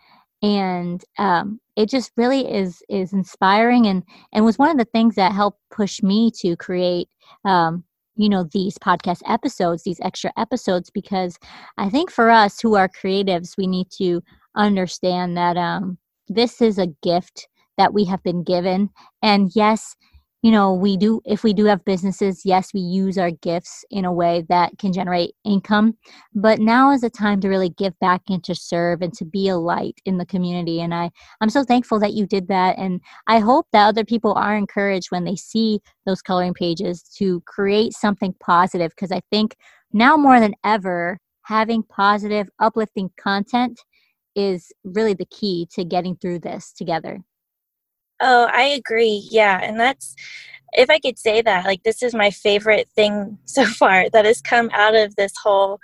and 0.41 1.03
um, 1.17 1.59
it 1.75 1.89
just 1.89 2.11
really 2.17 2.51
is 2.51 2.81
is 2.89 3.13
inspiring 3.13 3.85
and 3.87 4.03
and 4.33 4.45
was 4.45 4.57
one 4.57 4.69
of 4.69 4.77
the 4.77 4.85
things 4.85 5.15
that 5.15 5.31
helped 5.31 5.59
push 5.71 6.01
me 6.01 6.31
to 6.39 6.55
create 6.55 7.07
um, 7.43 7.83
you 8.15 8.29
know 8.29 8.47
these 8.51 8.77
podcast 8.77 9.21
episodes 9.27 9.83
these 9.83 9.99
extra 10.01 10.31
episodes 10.37 10.89
because 10.89 11.37
i 11.77 11.89
think 11.89 12.09
for 12.09 12.29
us 12.29 12.61
who 12.61 12.75
are 12.75 12.89
creatives 12.89 13.57
we 13.57 13.67
need 13.67 13.87
to 13.91 14.21
understand 14.55 15.35
that 15.35 15.57
um, 15.57 15.97
this 16.27 16.61
is 16.61 16.77
a 16.77 16.87
gift 17.03 17.47
that 17.77 17.93
we 17.93 18.05
have 18.05 18.23
been 18.23 18.43
given. 18.43 18.89
And 19.21 19.51
yes, 19.53 19.95
you 20.45 20.51
know, 20.51 20.71
we 20.71 20.95
do, 20.95 21.23
if 21.25 21.43
we 21.43 21.53
do 21.53 21.65
have 21.65 21.83
businesses, 21.85 22.45
yes, 22.45 22.71
we 22.71 22.79
use 22.79 23.17
our 23.17 23.31
gifts 23.31 23.83
in 23.89 24.05
a 24.05 24.13
way 24.13 24.45
that 24.47 24.77
can 24.77 24.93
generate 24.93 25.33
income. 25.43 25.97
But 26.35 26.59
now 26.59 26.91
is 26.91 27.01
the 27.01 27.09
time 27.09 27.41
to 27.41 27.49
really 27.49 27.69
give 27.69 27.97
back 27.97 28.21
and 28.29 28.43
to 28.43 28.53
serve 28.53 29.01
and 29.01 29.11
to 29.15 29.25
be 29.25 29.49
a 29.49 29.57
light 29.57 29.99
in 30.05 30.19
the 30.19 30.25
community. 30.27 30.81
And 30.81 30.93
I, 30.93 31.09
I'm 31.41 31.49
so 31.49 31.63
thankful 31.63 31.99
that 32.01 32.13
you 32.13 32.27
did 32.27 32.47
that. 32.49 32.77
And 32.77 33.01
I 33.25 33.39
hope 33.39 33.65
that 33.71 33.87
other 33.87 34.05
people 34.05 34.35
are 34.35 34.55
encouraged 34.55 35.07
when 35.09 35.23
they 35.23 35.35
see 35.35 35.79
those 36.05 36.21
coloring 36.21 36.53
pages 36.53 37.01
to 37.17 37.41
create 37.47 37.93
something 37.93 38.35
positive. 38.39 38.91
Because 38.91 39.11
I 39.11 39.21
think 39.31 39.55
now 39.93 40.15
more 40.15 40.39
than 40.39 40.53
ever, 40.63 41.17
having 41.41 41.81
positive, 41.81 42.49
uplifting 42.59 43.09
content 43.17 43.79
is 44.35 44.71
really 44.83 45.15
the 45.15 45.25
key 45.25 45.67
to 45.73 45.83
getting 45.83 46.15
through 46.17 46.41
this 46.41 46.71
together. 46.71 47.23
Oh, 48.21 48.47
I 48.51 48.63
agree. 48.63 49.27
Yeah. 49.29 49.59
And 49.61 49.79
that's, 49.79 50.15
if 50.73 50.89
I 50.89 50.99
could 50.99 51.17
say 51.19 51.41
that, 51.41 51.65
like, 51.65 51.83
this 51.83 52.03
is 52.03 52.13
my 52.15 52.31
favorite 52.31 52.89
thing 52.95 53.37
so 53.45 53.65
far 53.65 54.09
that 54.11 54.25
has 54.25 54.41
come 54.41 54.69
out 54.73 54.95
of 54.95 55.15
this 55.15 55.33
whole 55.43 55.79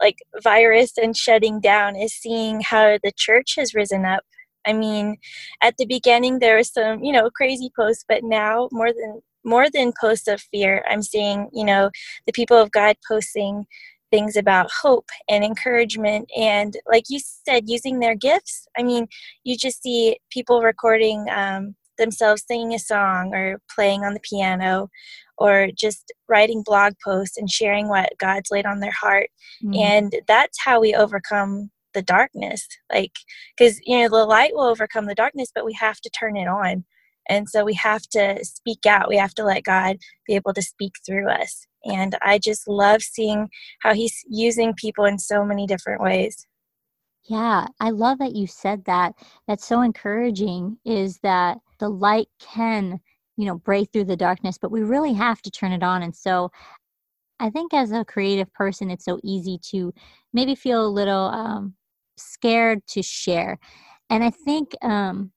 like 0.00 0.18
virus 0.42 0.92
and 0.98 1.16
shutting 1.16 1.60
down 1.60 1.96
is 1.96 2.12
seeing 2.14 2.60
how 2.62 2.98
the 3.04 3.12
church 3.16 3.54
has 3.56 3.74
risen 3.74 4.04
up. 4.04 4.24
I 4.66 4.72
mean, 4.72 5.16
at 5.62 5.76
the 5.78 5.86
beginning 5.86 6.38
there 6.38 6.56
was 6.56 6.72
some, 6.72 7.04
you 7.04 7.12
know, 7.12 7.30
crazy 7.30 7.70
posts, 7.76 8.04
but 8.08 8.24
now 8.24 8.68
more 8.72 8.92
than 8.92 9.20
more 9.44 9.70
than 9.70 9.92
posts 10.00 10.28
of 10.28 10.40
fear, 10.52 10.84
I'm 10.90 11.02
seeing, 11.02 11.48
you 11.52 11.64
know, 11.64 11.90
the 12.26 12.32
people 12.32 12.58
of 12.58 12.70
God 12.72 12.96
posting 13.08 13.66
things 14.10 14.36
about 14.36 14.70
hope 14.82 15.08
and 15.28 15.44
encouragement 15.44 16.28
and 16.36 16.76
like 16.86 17.04
you 17.08 17.18
said 17.20 17.68
using 17.68 18.00
their 18.00 18.14
gifts 18.14 18.66
i 18.76 18.82
mean 18.82 19.06
you 19.44 19.56
just 19.56 19.82
see 19.82 20.18
people 20.30 20.62
recording 20.62 21.26
um, 21.30 21.74
themselves 22.00 22.44
singing 22.48 22.74
a 22.74 22.78
song 22.78 23.32
or 23.32 23.60
playing 23.72 24.02
on 24.04 24.14
the 24.14 24.20
piano 24.20 24.88
or 25.38 25.68
just 25.76 26.12
writing 26.28 26.62
blog 26.64 26.94
posts 27.04 27.36
and 27.36 27.50
sharing 27.50 27.88
what 27.88 28.12
God's 28.18 28.50
laid 28.50 28.66
on 28.66 28.80
their 28.80 28.92
heart. 28.92 29.30
Mm-hmm. 29.64 29.74
And 29.74 30.12
that's 30.26 30.58
how 30.62 30.80
we 30.80 30.94
overcome 30.94 31.70
the 31.94 32.02
darkness. 32.02 32.66
Like, 32.92 33.12
because, 33.56 33.80
you 33.84 33.98
know, 33.98 34.08
the 34.08 34.24
light 34.26 34.52
will 34.54 34.64
overcome 34.64 35.06
the 35.06 35.14
darkness, 35.14 35.50
but 35.54 35.64
we 35.64 35.72
have 35.74 36.00
to 36.00 36.10
turn 36.10 36.36
it 36.36 36.48
on. 36.48 36.84
And 37.28 37.48
so 37.48 37.64
we 37.64 37.74
have 37.74 38.02
to 38.12 38.44
speak 38.44 38.86
out. 38.86 39.08
We 39.08 39.16
have 39.16 39.34
to 39.34 39.44
let 39.44 39.64
God 39.64 39.98
be 40.26 40.34
able 40.34 40.52
to 40.54 40.62
speak 40.62 40.94
through 41.06 41.30
us. 41.30 41.66
And 41.84 42.16
I 42.22 42.38
just 42.38 42.68
love 42.68 43.02
seeing 43.02 43.48
how 43.82 43.94
He's 43.94 44.22
using 44.28 44.74
people 44.74 45.04
in 45.04 45.18
so 45.18 45.44
many 45.44 45.66
different 45.66 46.02
ways. 46.02 46.46
Yeah, 47.24 47.66
I 47.78 47.90
love 47.90 48.18
that 48.18 48.34
you 48.34 48.46
said 48.46 48.84
that. 48.86 49.14
That's 49.46 49.66
so 49.66 49.82
encouraging 49.82 50.78
is 50.84 51.18
that 51.22 51.58
the 51.78 51.88
light 51.88 52.28
can, 52.40 53.00
you 53.36 53.46
know, 53.46 53.56
break 53.56 53.92
through 53.92 54.04
the 54.04 54.16
darkness, 54.16 54.58
but 54.60 54.70
we 54.70 54.82
really 54.82 55.12
have 55.12 55.40
to 55.42 55.50
turn 55.50 55.72
it 55.72 55.82
on. 55.82 56.02
And 56.02 56.14
so 56.14 56.50
I 57.38 57.50
think 57.50 57.72
as 57.72 57.92
a 57.92 58.04
creative 58.04 58.52
person, 58.52 58.90
it's 58.90 59.04
so 59.04 59.18
easy 59.22 59.58
to 59.70 59.92
maybe 60.32 60.54
feel 60.54 60.86
a 60.86 60.88
little 60.88 61.26
um, 61.26 61.74
scared 62.16 62.86
to 62.88 63.02
share. 63.02 63.58
And 64.10 64.24
I 64.24 64.30
think 64.30 64.74
um, 64.82 65.32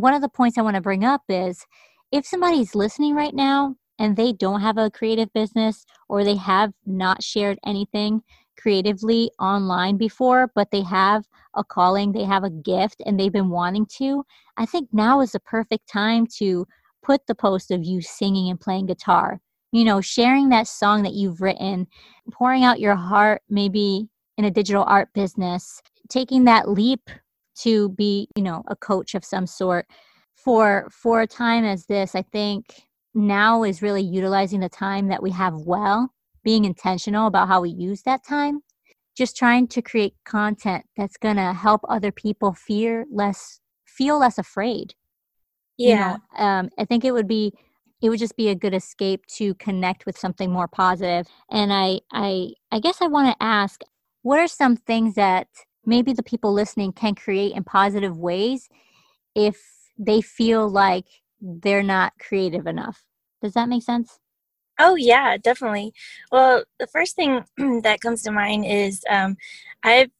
one 0.00 0.14
of 0.14 0.22
the 0.22 0.28
points 0.28 0.58
I 0.58 0.62
want 0.62 0.76
to 0.76 0.80
bring 0.80 1.04
up 1.04 1.22
is 1.28 1.66
if 2.12 2.26
somebody's 2.26 2.74
listening 2.74 3.14
right 3.14 3.34
now 3.34 3.76
and 3.98 4.16
they 4.16 4.32
don't 4.32 4.60
have 4.60 4.78
a 4.78 4.90
creative 4.90 5.32
business 5.32 5.84
or 6.08 6.24
they 6.24 6.36
have 6.36 6.72
not 6.86 7.22
shared 7.22 7.58
anything, 7.64 8.22
creatively 8.58 9.30
online 9.38 9.96
before, 9.96 10.50
but 10.54 10.70
they 10.70 10.82
have 10.82 11.26
a 11.54 11.64
calling, 11.64 12.12
they 12.12 12.24
have 12.24 12.44
a 12.44 12.50
gift, 12.50 13.02
and 13.04 13.18
they've 13.18 13.32
been 13.32 13.48
wanting 13.48 13.86
to, 13.86 14.24
I 14.56 14.66
think 14.66 14.88
now 14.92 15.20
is 15.20 15.32
the 15.32 15.40
perfect 15.40 15.88
time 15.88 16.26
to 16.38 16.66
put 17.02 17.26
the 17.26 17.34
post 17.34 17.70
of 17.70 17.84
you 17.84 18.02
singing 18.02 18.50
and 18.50 18.60
playing 18.60 18.86
guitar. 18.86 19.40
You 19.72 19.84
know, 19.84 20.00
sharing 20.00 20.48
that 20.48 20.66
song 20.66 21.02
that 21.04 21.14
you've 21.14 21.40
written, 21.40 21.86
pouring 22.32 22.64
out 22.64 22.80
your 22.80 22.96
heart, 22.96 23.42
maybe 23.48 24.08
in 24.36 24.44
a 24.44 24.50
digital 24.50 24.84
art 24.84 25.12
business, 25.14 25.80
taking 26.08 26.44
that 26.44 26.68
leap 26.68 27.08
to 27.62 27.90
be, 27.90 28.28
you 28.36 28.42
know, 28.42 28.62
a 28.68 28.76
coach 28.76 29.14
of 29.14 29.24
some 29.24 29.46
sort. 29.46 29.86
For 30.34 30.88
for 30.90 31.20
a 31.20 31.26
time 31.26 31.64
as 31.64 31.86
this, 31.86 32.14
I 32.14 32.22
think 32.22 32.82
now 33.14 33.62
is 33.64 33.82
really 33.82 34.02
utilizing 34.02 34.60
the 34.60 34.68
time 34.68 35.08
that 35.08 35.22
we 35.22 35.30
have 35.32 35.54
well 35.66 36.12
being 36.44 36.64
intentional 36.64 37.26
about 37.26 37.48
how 37.48 37.60
we 37.60 37.70
use 37.70 38.02
that 38.02 38.24
time 38.24 38.60
just 39.16 39.36
trying 39.36 39.66
to 39.68 39.82
create 39.82 40.14
content 40.24 40.84
that's 40.96 41.16
going 41.16 41.36
to 41.36 41.52
help 41.52 41.82
other 41.88 42.12
people 42.12 42.54
fear 42.54 43.04
less 43.12 43.60
feel 43.86 44.18
less 44.20 44.38
afraid. 44.38 44.94
Yeah 45.76 45.90
you 45.90 45.96
know, 46.38 46.44
um, 46.44 46.70
i 46.78 46.84
think 46.84 47.04
it 47.04 47.12
would 47.12 47.28
be 47.28 47.52
it 48.02 48.08
would 48.08 48.18
just 48.18 48.36
be 48.36 48.48
a 48.48 48.54
good 48.54 48.72
escape 48.72 49.26
to 49.26 49.54
connect 49.56 50.06
with 50.06 50.16
something 50.16 50.50
more 50.50 50.68
positive. 50.68 51.26
And 51.50 51.72
i 51.72 52.00
i 52.12 52.52
i 52.72 52.80
guess 52.80 53.02
i 53.02 53.06
want 53.06 53.28
to 53.28 53.42
ask 53.44 53.82
what 54.22 54.38
are 54.38 54.48
some 54.48 54.76
things 54.76 55.14
that 55.14 55.48
maybe 55.90 56.12
the 56.12 56.22
people 56.22 56.52
listening 56.52 56.92
can 56.92 57.14
create 57.14 57.54
in 57.54 57.64
positive 57.64 58.16
ways 58.16 58.68
if 59.34 59.58
they 59.98 60.20
feel 60.20 60.68
like 60.68 61.06
they're 61.40 61.82
not 61.82 62.12
creative 62.18 62.66
enough 62.66 63.04
does 63.42 63.54
that 63.54 63.68
make 63.68 63.82
sense 63.82 64.18
Oh 64.82 64.94
yeah, 64.94 65.36
definitely. 65.36 65.92
Well, 66.32 66.64
the 66.78 66.86
first 66.86 67.14
thing 67.14 67.44
that 67.82 68.00
comes 68.00 68.22
to 68.22 68.30
mind 68.32 68.64
is 68.64 69.02
um, 69.10 69.36
I've 69.84 70.10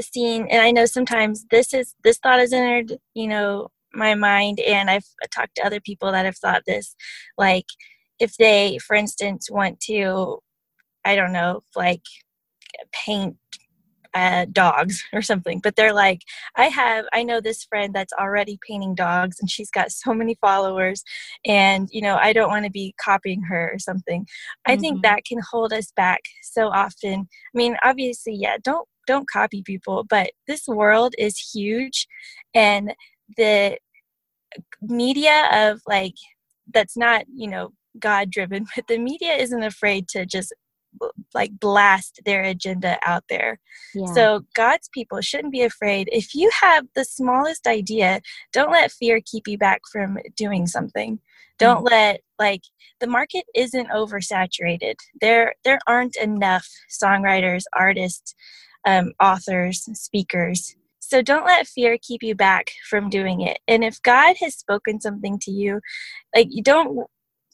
seen, 0.00 0.46
and 0.50 0.60
I 0.60 0.70
know 0.72 0.86
sometimes 0.86 1.46
this 1.50 1.72
is 1.72 1.94
this 2.04 2.18
thought 2.18 2.38
has 2.40 2.52
entered, 2.52 2.98
you 3.14 3.26
know, 3.28 3.68
my 3.94 4.14
mind, 4.14 4.60
and 4.60 4.90
I've 4.90 5.06
talked 5.30 5.56
to 5.56 5.66
other 5.66 5.80
people 5.80 6.12
that 6.12 6.26
have 6.26 6.36
thought 6.36 6.64
this, 6.66 6.94
like 7.38 7.66
if 8.20 8.36
they, 8.36 8.78
for 8.78 8.94
instance, 8.94 9.50
want 9.50 9.80
to, 9.80 10.40
I 11.04 11.16
don't 11.16 11.32
know, 11.32 11.62
like 11.74 12.02
paint 12.92 13.36
uh, 14.14 14.46
dogs 14.52 15.02
or 15.12 15.20
something 15.20 15.60
but 15.60 15.74
they're 15.76 15.92
like 15.92 16.22
i 16.56 16.66
have 16.66 17.04
i 17.12 17.22
know 17.22 17.40
this 17.40 17.64
friend 17.64 17.94
that's 17.94 18.12
already 18.14 18.58
painting 18.66 18.94
dogs 18.94 19.38
and 19.40 19.50
she's 19.50 19.70
got 19.70 19.90
so 19.90 20.14
many 20.14 20.36
followers 20.40 21.02
and 21.44 21.88
you 21.90 22.00
know 22.00 22.16
i 22.16 22.32
don't 22.32 22.50
want 22.50 22.64
to 22.64 22.70
be 22.70 22.94
copying 23.02 23.42
her 23.42 23.70
or 23.72 23.78
something 23.78 24.22
mm-hmm. 24.22 24.72
i 24.72 24.76
think 24.76 24.96
mm-hmm. 24.96 25.02
that 25.02 25.24
can 25.24 25.38
hold 25.50 25.72
us 25.72 25.92
back 25.96 26.20
so 26.42 26.68
often 26.68 27.20
i 27.54 27.58
mean 27.58 27.76
obviously 27.82 28.34
yeah 28.34 28.56
don't 28.62 28.88
don't 29.06 29.28
copy 29.30 29.62
people 29.62 30.04
but 30.08 30.30
this 30.46 30.66
world 30.68 31.14
is 31.18 31.50
huge 31.52 32.06
and 32.54 32.94
the 33.36 33.76
media 34.80 35.48
of 35.52 35.80
like 35.86 36.14
that's 36.72 36.96
not 36.96 37.24
you 37.34 37.48
know 37.48 37.70
god 37.98 38.30
driven 38.30 38.64
but 38.76 38.86
the 38.86 38.98
media 38.98 39.34
isn't 39.34 39.62
afraid 39.62 40.08
to 40.08 40.24
just 40.24 40.52
like 41.34 41.58
blast 41.58 42.20
their 42.24 42.42
agenda 42.42 42.98
out 43.04 43.24
there. 43.28 43.58
Yeah. 43.94 44.12
So 44.12 44.44
God's 44.54 44.88
people 44.92 45.20
shouldn't 45.20 45.52
be 45.52 45.62
afraid. 45.62 46.08
If 46.12 46.34
you 46.34 46.50
have 46.60 46.86
the 46.94 47.04
smallest 47.04 47.66
idea, 47.66 48.20
don't 48.52 48.72
let 48.72 48.92
fear 48.92 49.20
keep 49.24 49.48
you 49.48 49.58
back 49.58 49.82
from 49.90 50.18
doing 50.36 50.66
something. 50.66 51.18
Don't 51.58 51.84
mm 51.86 51.90
let 51.90 52.20
like 52.38 52.62
the 52.98 53.06
market 53.06 53.44
isn't 53.54 53.88
oversaturated. 53.90 54.94
There 55.20 55.54
there 55.64 55.78
aren't 55.86 56.16
enough 56.16 56.66
songwriters, 56.90 57.62
artists, 57.76 58.34
um, 58.86 59.12
authors, 59.20 59.88
speakers. 59.92 60.74
So 60.98 61.22
don't 61.22 61.44
let 61.44 61.68
fear 61.68 61.98
keep 62.00 62.22
you 62.22 62.34
back 62.34 62.70
from 62.88 63.10
doing 63.10 63.42
it. 63.42 63.58
And 63.68 63.84
if 63.84 64.00
God 64.02 64.36
has 64.40 64.56
spoken 64.56 65.00
something 65.00 65.38
to 65.40 65.50
you, 65.50 65.80
like 66.34 66.48
you 66.50 66.62
don't 66.62 67.06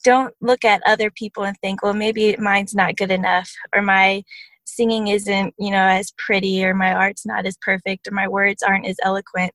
don't 0.05 0.35
look 0.41 0.65
at 0.65 0.83
other 0.87 1.11
people 1.11 1.45
and 1.45 1.57
think, 1.59 1.83
well, 1.83 1.95
maybe 1.95 2.37
mine's 2.39 2.75
not 2.75 2.97
good 2.97 3.11
enough, 3.11 3.51
or 3.75 3.83
my 3.83 4.23
singing 4.65 5.09
isn't, 5.09 5.55
you 5.59 5.71
know, 5.71 5.83
as 5.83 6.13
pretty, 6.17 6.65
or 6.65 6.75
my 6.75 6.93
art's 6.93 7.27
not 7.27 7.47
as 7.47 7.57
perfect, 7.61 8.07
or 8.07 8.13
my 8.13 8.29
words 8.29 8.63
aren't 8.63 8.87
as 8.87 8.97
eloquent. 9.03 9.53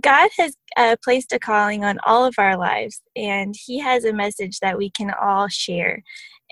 God 0.00 0.30
has 0.38 0.54
uh, 0.76 0.96
placed 1.02 1.32
a 1.32 1.38
calling 1.38 1.84
on 1.84 1.98
all 2.06 2.24
of 2.24 2.34
our 2.38 2.56
lives, 2.56 3.00
and 3.16 3.54
He 3.58 3.78
has 3.78 4.04
a 4.04 4.12
message 4.12 4.58
that 4.60 4.78
we 4.78 4.90
can 4.90 5.10
all 5.10 5.48
share. 5.48 6.02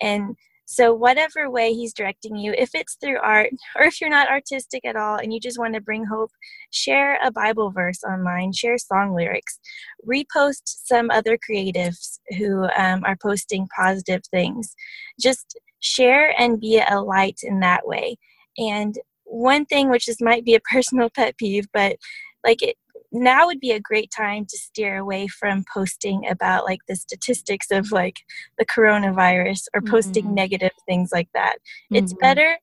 And 0.00 0.36
so, 0.70 0.92
whatever 0.92 1.50
way 1.50 1.72
He's 1.72 1.94
directing 1.94 2.36
you, 2.36 2.52
if 2.52 2.74
it's 2.74 2.96
through 2.96 3.18
art 3.22 3.48
or 3.74 3.84
if 3.84 4.02
you're 4.02 4.10
not 4.10 4.28
artistic 4.28 4.84
at 4.84 4.96
all 4.96 5.16
and 5.16 5.32
you 5.32 5.40
just 5.40 5.58
want 5.58 5.72
to 5.72 5.80
bring 5.80 6.04
hope, 6.04 6.30
share 6.70 7.18
a 7.24 7.30
Bible 7.30 7.70
verse 7.70 8.04
online, 8.04 8.52
share 8.52 8.76
song 8.76 9.14
lyrics, 9.14 9.58
repost 10.06 10.60
some 10.64 11.10
other 11.10 11.38
creatives 11.38 12.18
who 12.36 12.64
um, 12.76 13.02
are 13.06 13.16
posting 13.16 13.66
positive 13.74 14.20
things. 14.30 14.74
Just 15.18 15.58
share 15.80 16.38
and 16.38 16.60
be 16.60 16.82
a 16.86 17.00
light 17.00 17.40
in 17.42 17.60
that 17.60 17.86
way. 17.86 18.18
And 18.58 18.94
one 19.24 19.64
thing, 19.64 19.88
which 19.88 20.06
is 20.06 20.20
might 20.20 20.44
be 20.44 20.54
a 20.54 20.60
personal 20.70 21.08
pet 21.08 21.38
peeve, 21.38 21.66
but 21.72 21.96
like 22.44 22.60
it, 22.60 22.76
now 23.12 23.46
would 23.46 23.60
be 23.60 23.72
a 23.72 23.80
great 23.80 24.10
time 24.10 24.44
to 24.46 24.56
steer 24.56 24.98
away 24.98 25.26
from 25.28 25.64
posting 25.72 26.28
about 26.28 26.64
like 26.64 26.80
the 26.88 26.96
statistics 26.96 27.70
of 27.70 27.90
like 27.92 28.16
the 28.58 28.66
coronavirus 28.66 29.66
or 29.74 29.80
posting 29.80 30.24
mm-hmm. 30.24 30.34
negative 30.34 30.72
things 30.86 31.10
like 31.12 31.28
that. 31.34 31.56
Mm-hmm. 31.56 31.96
It's 31.96 32.12
better 32.14 32.58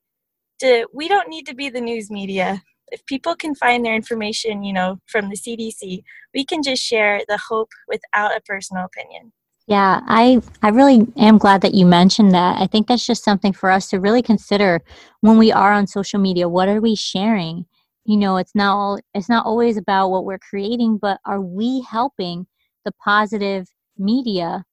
to, 0.60 0.86
we 0.92 1.08
don't 1.08 1.28
need 1.28 1.46
to 1.46 1.54
be 1.54 1.68
the 1.68 1.80
news 1.80 2.10
media. 2.10 2.62
If 2.92 3.04
people 3.06 3.34
can 3.34 3.54
find 3.56 3.84
their 3.84 3.96
information, 3.96 4.62
you 4.62 4.72
know, 4.72 5.00
from 5.06 5.28
the 5.28 5.36
CDC, 5.36 6.02
we 6.32 6.44
can 6.44 6.62
just 6.62 6.82
share 6.82 7.22
the 7.28 7.38
hope 7.48 7.70
without 7.88 8.36
a 8.36 8.40
personal 8.40 8.84
opinion. 8.84 9.32
Yeah, 9.68 10.00
I 10.06 10.40
I 10.62 10.68
really 10.68 11.08
am 11.16 11.38
glad 11.38 11.60
that 11.62 11.74
you 11.74 11.86
mentioned 11.86 12.32
that. 12.34 12.60
I 12.60 12.68
think 12.68 12.86
that's 12.86 13.04
just 13.04 13.24
something 13.24 13.52
for 13.52 13.68
us 13.68 13.90
to 13.90 13.98
really 13.98 14.22
consider 14.22 14.80
when 15.22 15.38
we 15.38 15.50
are 15.50 15.72
on 15.72 15.88
social 15.88 16.20
media. 16.20 16.48
What 16.48 16.68
are 16.68 16.80
we 16.80 16.94
sharing? 16.94 17.66
You 18.06 18.16
know 18.16 18.36
it's 18.36 18.54
not 18.54 18.74
all 18.74 18.98
it's 19.14 19.28
not 19.28 19.44
always 19.44 19.76
about 19.76 20.10
what 20.10 20.24
we're 20.24 20.38
creating 20.38 20.96
but 20.96 21.18
are 21.26 21.40
we 21.40 21.82
helping 21.82 22.46
the 22.84 22.92
positive 22.92 23.68
media 23.98 24.64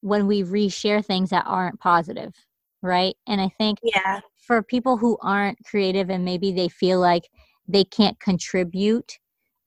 when 0.00 0.26
we 0.26 0.42
reshare 0.42 1.04
things 1.04 1.30
that 1.30 1.44
aren't 1.46 1.80
positive 1.80 2.34
right? 2.82 3.14
And 3.26 3.40
i 3.40 3.48
think 3.58 3.78
yeah. 3.82 4.20
for 4.36 4.62
people 4.62 4.96
who 4.96 5.18
aren't 5.22 5.58
creative 5.64 6.10
and 6.10 6.24
maybe 6.24 6.50
they 6.52 6.68
feel 6.68 6.98
like 6.98 7.28
they 7.68 7.84
can't 7.84 8.18
contribute 8.20 9.18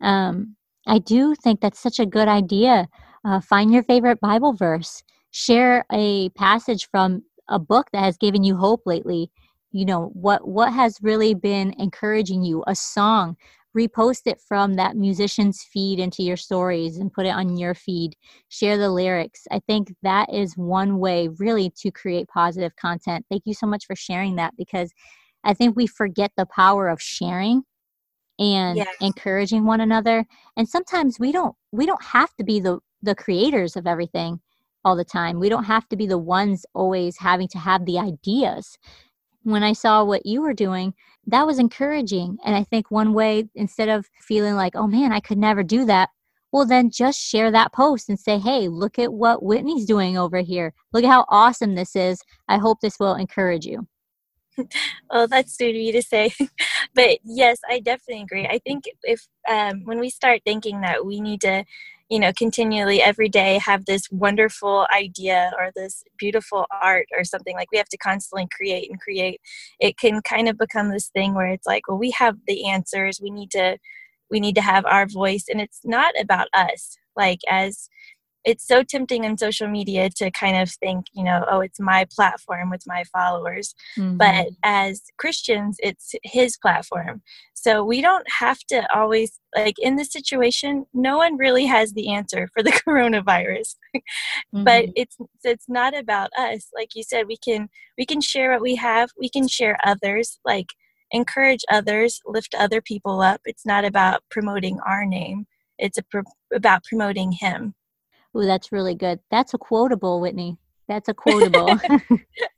um, 0.02 0.56
i 0.88 1.00
do 1.00 1.36
think 1.36 1.62
that's 1.62 1.80
such 1.80 2.00
a 2.00 2.06
good 2.06 2.28
idea. 2.28 2.88
Uh, 3.26 3.40
find 3.40 3.72
your 3.72 3.84
favorite 3.84 4.20
bible 4.20 4.54
verse. 4.54 5.02
Share 5.32 5.86
a 5.92 6.30
passage 6.32 6.90
from 6.92 7.24
a 7.48 7.58
book 7.58 7.88
that 7.94 8.04
has 8.04 8.18
given 8.18 8.44
you 8.44 8.58
hope 8.58 8.82
lately 8.86 9.32
you 9.74 9.86
know 9.86 10.12
what 10.14 10.48
what 10.48 10.72
has 10.72 10.98
really 11.02 11.34
been 11.34 11.74
encouraging 11.80 12.44
you 12.44 12.64
a 12.68 12.76
song 12.76 13.36
repost 13.76 14.22
it 14.28 14.40
from 14.40 14.76
that 14.76 14.96
musician's 14.96 15.64
feed 15.64 16.00
into 16.00 16.22
your 16.22 16.38
stories 16.38 16.98
and 16.98 17.12
put 17.12 17.26
it 17.26 17.34
on 17.34 17.58
your 17.58 17.74
feed 17.74 18.16
share 18.50 18.78
the 18.78 18.90
lyrics 18.90 19.46
i 19.52 19.60
think 19.68 19.94
that 20.04 20.32
is 20.32 20.56
one 20.56 21.00
way 21.00 21.28
really 21.40 21.70
to 21.70 21.92
create 21.92 22.28
positive 22.28 22.76
content 22.76 23.26
thank 23.30 23.42
you 23.46 23.54
so 23.54 23.68
much 23.68 23.86
for 23.86 23.96
sharing 23.96 24.36
that 24.36 24.56
because 24.58 24.92
i 25.44 25.54
think 25.54 25.76
we 25.76 25.88
forget 25.88 26.32
the 26.38 26.46
power 26.46 26.88
of 26.88 27.02
sharing 27.02 27.64
and 28.40 28.78
yes. 28.78 28.88
encouraging 29.02 29.66
one 29.66 29.82
another 29.82 30.26
and 30.56 30.70
sometimes 30.70 31.20
we 31.20 31.32
don't 31.32 31.56
we 31.72 31.86
don't 31.86 32.04
have 32.04 32.34
to 32.36 32.44
be 32.44 32.60
the 32.60 32.80
the 33.02 33.16
creators 33.16 33.76
of 33.76 33.86
everything 33.86 34.40
all 34.86 34.96
the 34.96 35.06
time. 35.06 35.40
We 35.40 35.50
don't 35.50 35.66
have 35.66 35.88
to 35.90 35.96
be 35.96 36.08
the 36.08 36.18
ones 36.18 36.66
always 36.74 37.18
having 37.18 37.48
to 37.50 37.60
have 37.60 37.86
the 37.86 38.00
ideas. 38.00 38.78
When 39.44 39.64
I 39.64 39.74
saw 39.74 40.04
what 40.04 40.26
you 40.26 40.42
were 40.42 40.54
doing, 40.54 40.94
that 41.28 41.46
was 41.46 41.60
encouraging. 41.60 42.38
And 42.46 42.56
I 42.56 42.64
think 42.64 42.90
one 42.90 43.14
way, 43.14 43.50
instead 43.56 43.90
of 43.90 44.10
feeling 44.22 44.56
like, 44.56 44.76
oh 44.76 44.88
man, 44.88 45.12
I 45.12 45.20
could 45.20 45.38
never 45.38 45.64
do 45.64 45.86
that, 45.86 46.10
well, 46.52 46.66
then 46.66 46.92
just 46.92 47.20
share 47.20 47.50
that 47.52 47.74
post 47.74 48.10
and 48.10 48.20
say, 48.20 48.38
hey, 48.38 48.68
look 48.68 49.00
at 49.00 49.12
what 49.12 49.42
Whitney's 49.42 49.86
doing 49.86 50.18
over 50.18 50.40
here. 50.40 50.74
Look 50.94 51.04
at 51.04 51.10
how 51.10 51.26
awesome 51.30 51.74
this 51.74 51.96
is. 51.96 52.22
I 52.48 52.58
hope 52.58 52.80
this 52.80 53.00
will 53.00 53.16
encourage 53.16 53.66
you. 53.66 53.88
well, 55.10 55.28
that's 55.30 55.58
sweet 55.58 55.76
of 55.76 55.82
you 55.82 55.92
to 55.94 56.04
say. 56.04 56.32
but 56.94 57.18
yes, 57.24 57.58
I 57.68 57.80
definitely 57.80 58.22
agree. 58.24 58.46
I 58.46 58.60
think 58.60 58.84
if 59.02 59.28
um, 59.50 59.82
when 59.86 60.00
we 60.00 60.12
start 60.12 60.42
thinking 60.46 60.82
that 60.82 61.06
we 61.06 61.22
need 61.22 61.42
to, 61.42 61.66
you 62.14 62.20
know, 62.20 62.32
continually 62.32 63.02
every 63.02 63.28
day 63.28 63.58
have 63.58 63.86
this 63.86 64.08
wonderful 64.12 64.86
idea 64.96 65.52
or 65.58 65.72
this 65.76 66.04
beautiful 66.20 66.68
art 66.80 67.08
or 67.18 67.24
something 67.24 67.56
like 67.56 67.72
we 67.72 67.78
have 67.80 67.90
to 67.90 67.98
constantly 67.98 68.48
create 68.56 68.88
and 68.88 69.02
create, 69.02 69.42
it 69.80 69.98
can 69.98 70.22
kind 70.22 70.48
of 70.48 70.56
become 70.56 70.90
this 70.92 71.08
thing 71.08 71.34
where 71.34 71.48
it's 71.48 71.66
like, 71.66 71.88
well, 71.88 71.98
we 71.98 72.12
have 72.12 72.38
the 72.46 72.70
answers. 72.70 73.20
We 73.20 73.32
need 73.32 73.50
to 73.52 73.80
we 74.30 74.40
need 74.40 74.54
to 74.54 74.62
have 74.62 74.86
our 74.86 75.08
voice 75.08 75.46
and 75.50 75.60
it's 75.60 75.82
not 75.84 76.14
about 76.22 76.50
us 76.54 76.98
like 77.16 77.40
as 77.50 77.90
it's 78.46 78.68
so 78.68 78.84
tempting 78.84 79.24
in 79.24 79.38
social 79.38 79.68
media 79.68 80.10
to 80.18 80.30
kind 80.32 80.58
of 80.58 80.70
think, 80.70 81.06
you 81.14 81.24
know, 81.24 81.46
oh, 81.50 81.62
it's 81.62 81.80
my 81.80 82.06
platform 82.14 82.70
with 82.70 82.84
my 82.86 83.04
followers. 83.06 83.74
Mm-hmm. 83.98 84.18
But 84.18 84.48
as 84.64 85.04
Christians, 85.18 85.78
it's 85.80 86.14
his 86.24 86.58
platform. 86.58 87.22
So 87.54 87.84
we 87.84 88.02
don't 88.02 88.28
have 88.40 88.60
to 88.70 88.86
always, 88.94 89.40
like 89.56 89.76
in 89.80 89.96
this 89.96 90.12
situation, 90.12 90.86
no 90.94 91.18
one 91.18 91.38
really 91.38 91.66
has 91.66 91.94
the 91.94 92.14
answer 92.14 92.50
for 92.54 92.62
the 92.62 92.72
coronavirus. 92.88 93.76
mm-hmm. 93.96 94.64
But 94.64 94.90
it's 94.96 95.18
it's 95.44 95.70
not 95.70 95.98
about 95.98 96.30
us. 96.38 96.70
Like 96.76 96.96
you 96.96 97.04
said, 97.04 97.28
we 97.28 97.38
can 97.38 97.70
we 97.98 98.06
can 98.06 98.20
share 98.20 98.52
what 98.52 98.62
we 98.62 98.76
have. 98.76 99.10
We 99.18 99.30
can 99.30 99.48
share 99.48 99.78
others. 99.86 100.40
Like 100.44 100.68
encourage 101.14 101.64
others, 101.72 102.20
lift 102.26 102.56
other 102.56 102.82
people 102.82 103.22
up. 103.22 103.40
It's 103.46 103.66
not 103.66 103.86
about 103.86 104.24
promoting 104.30 104.80
our 104.86 105.06
name, 105.06 105.46
it's 105.78 106.00
pro- 106.12 106.24
about 106.54 106.84
promoting 106.84 107.32
Him. 107.32 107.76
Oh, 108.36 108.46
that's 108.46 108.72
really 108.72 108.96
good. 108.96 109.20
That's 109.30 109.54
a 109.54 109.58
quotable, 109.58 110.20
Whitney. 110.20 110.58
That's 110.88 111.08
a 111.10 111.14
quotable. 111.14 111.78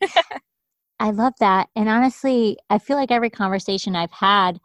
I 1.00 1.12
love 1.12 1.34
that. 1.40 1.70
And 1.76 1.90
honestly, 1.90 2.58
I 2.70 2.80
feel 2.80 2.98
like 2.98 3.12
every 3.12 3.30
conversation 3.30 3.96
I've 3.96 4.12
had 4.12 4.60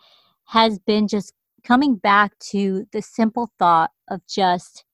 has 0.46 0.78
been 0.78 1.08
just 1.08 1.32
coming 1.64 1.96
back 1.96 2.38
to 2.38 2.86
the 2.92 3.02
simple 3.02 3.50
thought 3.58 3.90
of 4.08 4.26
just 4.26 4.84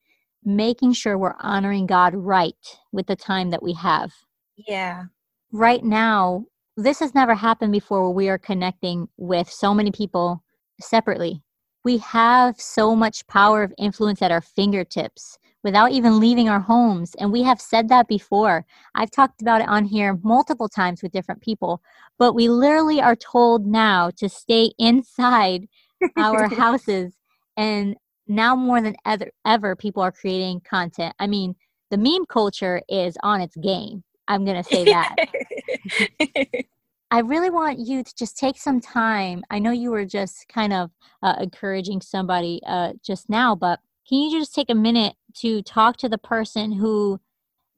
making 0.44 0.92
sure 0.92 1.18
we're 1.18 1.36
honoring 1.40 1.86
God 1.86 2.14
right 2.14 2.54
with 2.92 3.06
the 3.06 3.16
time 3.16 3.50
that 3.50 3.62
we 3.62 3.74
have. 3.74 4.12
Yeah. 4.56 5.04
Right 5.52 5.84
now, 5.84 6.44
this 6.76 7.00
has 7.00 7.14
never 7.14 7.34
happened 7.34 7.72
before 7.72 8.02
where 8.02 8.10
we 8.10 8.28
are 8.28 8.38
connecting 8.38 9.08
with 9.16 9.50
so 9.50 9.74
many 9.74 9.90
people 9.90 10.42
separately. 10.80 11.42
We 11.84 11.98
have 11.98 12.60
so 12.60 12.96
much 12.96 13.26
power 13.26 13.62
of 13.62 13.72
influence 13.78 14.22
at 14.22 14.32
our 14.32 14.40
fingertips 14.40 15.38
without 15.66 15.90
even 15.90 16.20
leaving 16.20 16.48
our 16.48 16.60
homes. 16.60 17.16
And 17.18 17.32
we 17.32 17.42
have 17.42 17.60
said 17.60 17.88
that 17.88 18.06
before. 18.06 18.64
I've 18.94 19.10
talked 19.10 19.42
about 19.42 19.60
it 19.60 19.68
on 19.68 19.84
here 19.84 20.16
multiple 20.22 20.68
times 20.68 21.02
with 21.02 21.10
different 21.10 21.42
people, 21.42 21.82
but 22.20 22.34
we 22.34 22.48
literally 22.48 23.00
are 23.00 23.16
told 23.16 23.66
now 23.66 24.10
to 24.18 24.28
stay 24.28 24.70
inside 24.78 25.66
our 26.16 26.46
houses. 26.54 27.14
And 27.56 27.96
now 28.28 28.54
more 28.54 28.80
than 28.80 28.94
ever, 29.04 29.28
ever, 29.44 29.74
people 29.74 30.04
are 30.04 30.12
creating 30.12 30.60
content. 30.60 31.16
I 31.18 31.26
mean, 31.26 31.56
the 31.90 31.98
meme 31.98 32.26
culture 32.26 32.80
is 32.88 33.18
on 33.24 33.40
its 33.40 33.56
game. 33.56 34.04
I'm 34.28 34.44
going 34.44 34.62
to 34.62 34.70
say 34.70 34.84
that. 34.84 35.16
I 37.10 37.20
really 37.20 37.50
want 37.50 37.80
you 37.80 38.04
to 38.04 38.14
just 38.14 38.38
take 38.38 38.56
some 38.56 38.80
time. 38.80 39.42
I 39.50 39.58
know 39.58 39.72
you 39.72 39.90
were 39.90 40.04
just 40.04 40.46
kind 40.46 40.72
of 40.72 40.92
uh, 41.24 41.34
encouraging 41.40 42.02
somebody 42.02 42.60
uh, 42.68 42.92
just 43.02 43.28
now, 43.28 43.56
but 43.56 43.80
can 44.08 44.18
you 44.18 44.38
just 44.38 44.54
take 44.54 44.70
a 44.70 44.74
minute 44.74 45.14
to 45.40 45.62
talk 45.62 45.96
to 45.98 46.08
the 46.08 46.18
person 46.18 46.72
who 46.72 47.20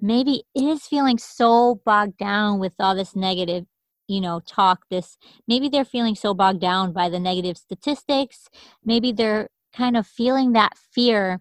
maybe 0.00 0.44
is 0.54 0.86
feeling 0.86 1.18
so 1.18 1.80
bogged 1.84 2.18
down 2.18 2.58
with 2.58 2.72
all 2.78 2.94
this 2.94 3.16
negative 3.16 3.66
you 4.06 4.20
know 4.20 4.40
talk 4.46 4.84
this 4.90 5.18
maybe 5.46 5.68
they're 5.68 5.84
feeling 5.84 6.14
so 6.14 6.34
bogged 6.34 6.60
down 6.60 6.92
by 6.92 7.08
the 7.08 7.20
negative 7.20 7.56
statistics. 7.56 8.48
Maybe 8.84 9.12
they're 9.12 9.48
kind 9.74 9.96
of 9.96 10.06
feeling 10.06 10.52
that 10.52 10.72
fear 10.92 11.40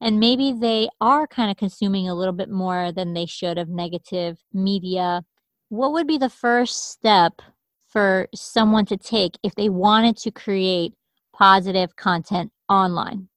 and 0.00 0.20
maybe 0.20 0.52
they 0.52 0.88
are 1.00 1.26
kind 1.26 1.50
of 1.50 1.56
consuming 1.56 2.08
a 2.08 2.14
little 2.14 2.32
bit 2.32 2.50
more 2.50 2.92
than 2.92 3.14
they 3.14 3.26
should 3.26 3.58
of 3.58 3.68
negative 3.68 4.38
media. 4.52 5.24
What 5.70 5.92
would 5.92 6.06
be 6.06 6.18
the 6.18 6.28
first 6.28 6.90
step 6.90 7.42
for 7.88 8.28
someone 8.34 8.86
to 8.86 8.96
take 8.96 9.38
if 9.42 9.54
they 9.54 9.68
wanted 9.68 10.16
to 10.18 10.30
create 10.30 10.94
positive 11.32 11.96
content 11.96 12.52
online 12.68 13.28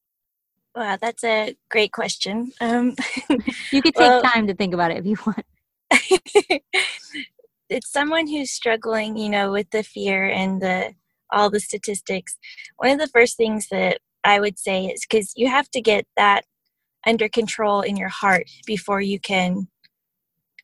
wow 0.74 0.96
that's 1.00 1.24
a 1.24 1.56
great 1.70 1.92
question. 1.92 2.52
Um, 2.60 2.96
you 3.72 3.82
could 3.82 3.94
take 3.94 3.96
well, 3.96 4.22
time 4.22 4.46
to 4.46 4.54
think 4.54 4.74
about 4.74 4.90
it 4.90 4.98
if 4.98 5.06
you 5.06 5.16
want. 5.26 6.62
It's 7.68 7.90
someone 7.90 8.26
who's 8.26 8.50
struggling 8.50 9.16
you 9.16 9.30
know 9.30 9.50
with 9.50 9.70
the 9.70 9.82
fear 9.82 10.28
and 10.28 10.60
the 10.60 10.94
all 11.32 11.48
the 11.48 11.60
statistics. 11.60 12.36
One 12.76 12.90
of 12.90 12.98
the 12.98 13.08
first 13.08 13.36
things 13.36 13.68
that 13.70 14.00
i 14.24 14.38
would 14.38 14.58
say 14.58 14.86
is 14.86 15.04
because 15.08 15.32
you 15.36 15.48
have 15.48 15.68
to 15.70 15.80
get 15.80 16.06
that 16.16 16.44
under 17.06 17.28
control 17.28 17.80
in 17.80 17.96
your 17.96 18.10
heart 18.10 18.48
before 18.66 19.00
you 19.00 19.18
can 19.18 19.68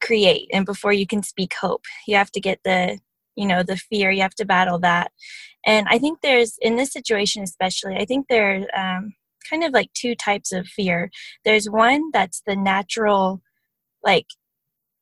create 0.00 0.48
and 0.52 0.64
before 0.64 0.92
you 0.92 1.06
can 1.06 1.22
speak 1.22 1.54
hope. 1.54 1.84
You 2.06 2.16
have 2.16 2.30
to 2.32 2.40
get 2.40 2.60
the 2.64 2.98
you 3.36 3.46
know 3.46 3.62
the 3.62 3.76
fear 3.76 4.10
you 4.10 4.22
have 4.22 4.34
to 4.36 4.44
battle 4.44 4.78
that. 4.80 5.10
And 5.66 5.86
i 5.90 5.98
think 5.98 6.20
there's 6.20 6.56
in 6.60 6.76
this 6.76 6.92
situation 6.92 7.42
especially 7.42 7.96
i 7.96 8.04
think 8.04 8.26
there's 8.28 8.66
um, 8.76 9.14
kind 9.48 9.64
of 9.64 9.72
like 9.72 9.92
two 9.94 10.14
types 10.14 10.52
of 10.52 10.66
fear 10.66 11.10
there's 11.44 11.68
one 11.68 12.10
that's 12.12 12.42
the 12.46 12.56
natural 12.56 13.40
like 14.04 14.26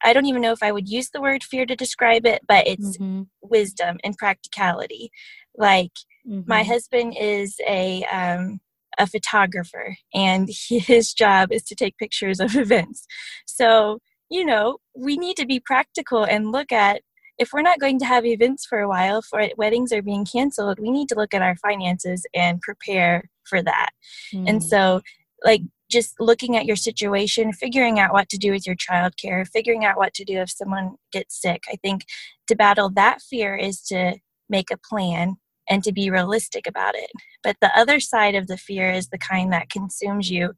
i 0.05 0.13
don't 0.13 0.27
even 0.27 0.43
know 0.43 0.53
if 0.53 0.63
i 0.63 0.73
would 0.73 0.89
use 0.89 1.11
the 1.11 1.21
word 1.21 1.43
fear 1.43 1.67
to 1.67 1.77
describe 1.77 2.27
it 2.27 2.43
but 2.47 2.67
it's 2.67 2.97
mm-hmm. 2.99 3.23
wisdom 3.43 3.99
and 4.05 4.17
practicality 4.17 5.11
like 5.57 5.93
mm-hmm. 6.29 6.43
my 6.47 6.63
husband 6.63 7.15
is 7.19 7.57
a 7.67 8.05
um, 8.05 8.61
a 8.99 9.07
photographer 9.07 9.97
and 10.15 10.49
his 10.69 11.13
job 11.13 11.53
is 11.53 11.63
to 11.65 11.75
take 11.75 11.99
pictures 11.99 12.41
of 12.41 12.57
events. 12.57 13.07
So, 13.47 14.01
you 14.31 14.45
know, 14.45 14.79
we 14.95 15.17
need 15.17 15.37
to 15.37 15.47
be 15.47 15.61
practical 15.61 16.25
and 16.25 16.53
look 16.53 16.73
at 16.73 17.03
if 17.39 17.51
we're 17.53 17.63
not 17.63 17.81
going 17.81 17.99
to 17.99 18.07
have 18.07 18.25
events 18.25 18.65
for 18.65 18.81
a 18.81 18.89
while, 18.89 19.21
for 19.21 19.47
weddings 19.59 19.93
are 19.93 20.01
being 20.01 20.25
canceled, 20.25 20.79
we 20.81 20.91
need 20.91 21.07
to 21.11 21.15
look 21.15 21.35
at 21.35 21.43
our 21.43 21.55
finances 21.57 22.25
and 22.35 22.63
prepare 22.63 23.29
for 23.49 23.63
that. 23.63 23.91
Mm. 24.35 24.49
And 24.49 24.63
so, 24.63 25.01
like, 25.45 25.63
just 25.91 26.15
looking 26.19 26.57
at 26.57 26.67
your 26.67 26.77
situation, 26.77 27.53
figuring 27.53 28.01
out 28.01 28.13
what 28.13 28.29
to 28.31 28.39
do 28.39 28.51
with 28.51 28.67
your 28.67 28.77
childcare, 28.77 29.47
figuring 29.47 29.85
out 29.85 29.97
what 29.97 30.15
to 30.15 30.25
do 30.25 30.39
if 30.39 30.51
someone 30.51 30.97
gets 31.13 31.41
sick. 31.41 31.65
I 31.71 31.77
think 31.77 32.05
to 32.49 32.57
battle 32.57 32.91
that 32.91 33.23
fear 33.23 33.55
is 33.55 33.81
to 33.83 34.17
make 34.49 34.71
a 34.71 34.79
plan 34.79 35.37
and 35.69 35.83
to 35.85 35.93
be 35.93 36.11
realistic 36.11 36.67
about 36.67 36.95
it. 36.95 37.11
But 37.43 37.57
the 37.61 37.77
other 37.79 38.01
side 38.01 38.35
of 38.35 38.47
the 38.47 38.57
fear 38.57 38.91
is 38.91 39.09
the 39.09 39.19
kind 39.19 39.53
that 39.53 39.71
consumes 39.71 40.31
you 40.31 40.55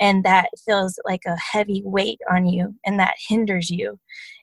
and 0.00 0.24
that 0.24 0.50
feels 0.64 0.98
like 1.04 1.22
a 1.26 1.36
heavy 1.36 1.82
weight 1.84 2.20
on 2.30 2.46
you 2.46 2.74
and 2.84 2.98
that 2.98 3.14
hinders 3.28 3.70
you. 3.70 3.98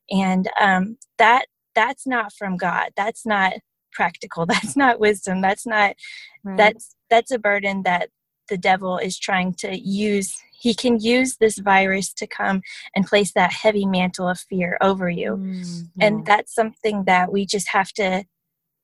And 0.09 0.49
um, 0.59 0.97
that 1.17 1.45
that's 1.75 2.05
not 2.05 2.33
from 2.33 2.57
God. 2.57 2.91
That's 2.97 3.25
not 3.25 3.53
practical. 3.91 4.45
That's 4.47 4.75
not 4.75 4.99
wisdom. 4.99 5.41
That's 5.41 5.65
not 5.65 5.95
right. 6.43 6.57
that's 6.57 6.95
that's 7.09 7.31
a 7.31 7.39
burden 7.39 7.83
that 7.83 8.09
the 8.49 8.57
devil 8.57 8.97
is 8.97 9.17
trying 9.17 9.53
to 9.53 9.77
use 9.77 10.35
he 10.59 10.75
can 10.75 10.99
use 10.99 11.37
this 11.37 11.57
virus 11.57 12.13
to 12.13 12.27
come 12.27 12.61
and 12.95 13.07
place 13.07 13.31
that 13.33 13.51
heavy 13.51 13.85
mantle 13.85 14.27
of 14.27 14.39
fear 14.39 14.77
over 14.81 15.09
you 15.09 15.37
mm-hmm. 15.37 16.01
and 16.01 16.25
that's 16.25 16.53
something 16.53 17.05
that 17.05 17.31
we 17.31 17.45
just 17.45 17.69
have 17.69 17.91
to 17.93 18.23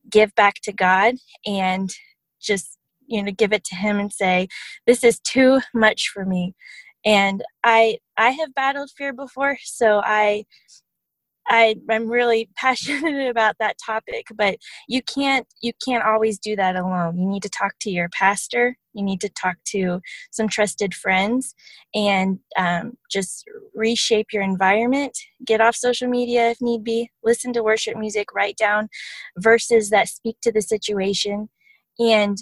give 0.10 0.34
back 0.36 0.56
to 0.64 0.72
God 0.72 1.16
and 1.46 1.94
just 2.42 2.78
you 3.08 3.24
know 3.24 3.32
give 3.32 3.54
it 3.54 3.64
to 3.66 3.76
him 3.76 4.00
and 4.00 4.12
say 4.12 4.48
this 4.86 5.04
is 5.04 5.20
too 5.20 5.60
much 5.74 6.10
for 6.14 6.26
me 6.26 6.54
and 7.06 7.44
i 7.64 7.98
i 8.18 8.30
have 8.30 8.54
battled 8.54 8.92
fear 8.98 9.14
before 9.14 9.58
so 9.64 10.02
i 10.04 10.44
I, 11.48 11.76
I'm 11.90 12.10
really 12.10 12.50
passionate 12.56 13.30
about 13.30 13.56
that 13.60 13.78
topic, 13.84 14.28
but 14.36 14.58
you 14.88 15.02
can't 15.02 15.48
you 15.62 15.72
can't 15.86 16.04
always 16.04 16.40
do 16.40 16.56
that 16.56 16.76
alone. 16.76 17.18
You 17.18 17.28
need 17.28 17.44
to 17.44 17.50
talk 17.50 17.74
to 17.82 17.92
your 17.92 18.10
pastor. 18.10 18.78
You 18.94 19.04
need 19.04 19.22
to 19.22 19.30
talk 19.30 19.58
to 19.68 20.02
some 20.32 20.48
trusted 20.48 20.94
friends, 20.94 21.54
and 21.94 22.40
um, 22.58 22.98
just 23.12 23.46
reshape 23.76 24.28
your 24.34 24.44
environment. 24.44 25.18
Get 25.46 25.62
off 25.62 25.76
social 25.76 26.08
media 26.08 26.50
if 26.52 26.58
need 26.62 26.84
be. 26.84 27.10
Listen 27.24 27.54
to 27.54 27.64
worship 27.64 27.98
music. 27.98 28.34
Write 28.34 28.58
down 28.58 28.90
verses 29.38 29.90
that 29.90 30.10
speak 30.10 30.38
to 30.42 30.52
the 30.52 30.62
situation, 30.62 31.50
and 32.00 32.38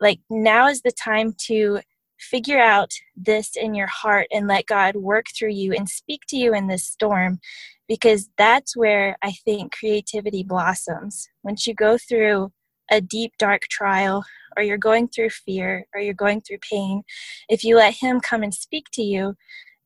like 0.00 0.20
now 0.30 0.68
is 0.68 0.82
the 0.82 0.92
time 0.92 1.34
to 1.46 1.80
figure 2.20 2.60
out 2.60 2.92
this 3.16 3.56
in 3.56 3.74
your 3.74 3.86
heart 3.86 4.26
and 4.30 4.46
let 4.46 4.66
God 4.66 4.96
work 4.96 5.26
through 5.36 5.52
you 5.52 5.72
and 5.72 5.88
speak 5.88 6.22
to 6.28 6.36
you 6.36 6.54
in 6.54 6.66
this 6.66 6.84
storm 6.84 7.40
because 7.88 8.28
that's 8.38 8.76
where 8.76 9.16
I 9.22 9.32
think 9.32 9.72
creativity 9.72 10.44
blossoms. 10.44 11.28
Once 11.42 11.66
you 11.66 11.74
go 11.74 11.98
through 11.98 12.52
a 12.90 13.00
deep, 13.00 13.32
dark 13.38 13.62
trial, 13.62 14.24
or 14.56 14.62
you're 14.62 14.78
going 14.78 15.08
through 15.08 15.30
fear, 15.30 15.86
or 15.94 16.00
you're 16.00 16.14
going 16.14 16.40
through 16.40 16.58
pain, 16.58 17.02
if 17.48 17.64
you 17.64 17.76
let 17.76 17.94
Him 17.94 18.20
come 18.20 18.42
and 18.42 18.54
speak 18.54 18.86
to 18.92 19.02
you, 19.02 19.34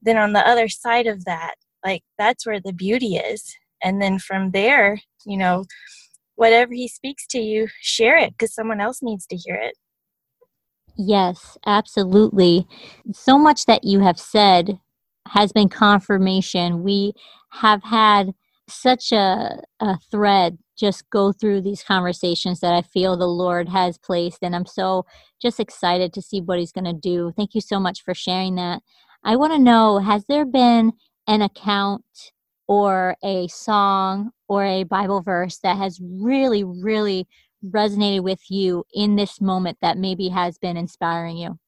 then 0.02 0.18
on 0.18 0.32
the 0.32 0.46
other 0.46 0.68
side 0.68 1.06
of 1.06 1.24
that, 1.24 1.54
like 1.84 2.02
that's 2.18 2.46
where 2.46 2.60
the 2.60 2.72
beauty 2.72 3.16
is. 3.16 3.56
And 3.82 4.02
then 4.02 4.18
from 4.18 4.50
there, 4.50 5.00
you 5.24 5.36
know, 5.36 5.64
whatever 6.34 6.74
He 6.74 6.88
speaks 6.88 7.26
to 7.28 7.38
you, 7.38 7.68
share 7.80 8.18
it 8.18 8.32
because 8.32 8.54
someone 8.54 8.80
else 8.80 9.02
needs 9.02 9.26
to 9.28 9.36
hear 9.36 9.56
it. 9.56 9.76
Yes, 10.96 11.58
absolutely. 11.66 12.66
So 13.12 13.38
much 13.38 13.66
that 13.66 13.84
you 13.84 14.00
have 14.00 14.18
said 14.18 14.78
has 15.28 15.52
been 15.52 15.68
confirmation. 15.68 16.82
We 16.82 17.14
have 17.50 17.82
had 17.82 18.32
such 18.68 19.12
a, 19.12 19.60
a 19.80 19.98
thread 20.10 20.58
just 20.78 21.08
go 21.10 21.32
through 21.32 21.60
these 21.60 21.82
conversations 21.82 22.60
that 22.60 22.74
I 22.74 22.82
feel 22.82 23.16
the 23.16 23.26
Lord 23.28 23.68
has 23.68 23.98
placed. 23.98 24.38
And 24.42 24.54
I'm 24.56 24.66
so 24.66 25.04
just 25.40 25.60
excited 25.60 26.12
to 26.14 26.22
see 26.22 26.40
what 26.40 26.58
He's 26.58 26.72
going 26.72 26.84
to 26.84 26.92
do. 26.92 27.32
Thank 27.36 27.54
you 27.54 27.60
so 27.60 27.78
much 27.78 28.02
for 28.02 28.14
sharing 28.14 28.56
that. 28.56 28.82
I 29.24 29.36
want 29.36 29.52
to 29.52 29.58
know 29.58 29.98
has 29.98 30.24
there 30.26 30.44
been 30.44 30.92
an 31.26 31.42
account 31.42 32.04
or 32.66 33.16
a 33.22 33.46
song 33.48 34.30
or 34.48 34.64
a 34.64 34.84
Bible 34.84 35.22
verse 35.22 35.58
that 35.58 35.76
has 35.76 36.00
really, 36.02 36.64
really 36.64 37.26
resonated 37.64 38.22
with 38.22 38.50
you 38.50 38.84
in 38.92 39.16
this 39.16 39.40
moment 39.40 39.78
that 39.82 39.98
maybe 39.98 40.28
has 40.28 40.58
been 40.58 40.76
inspiring 40.76 41.36
you? 41.36 41.58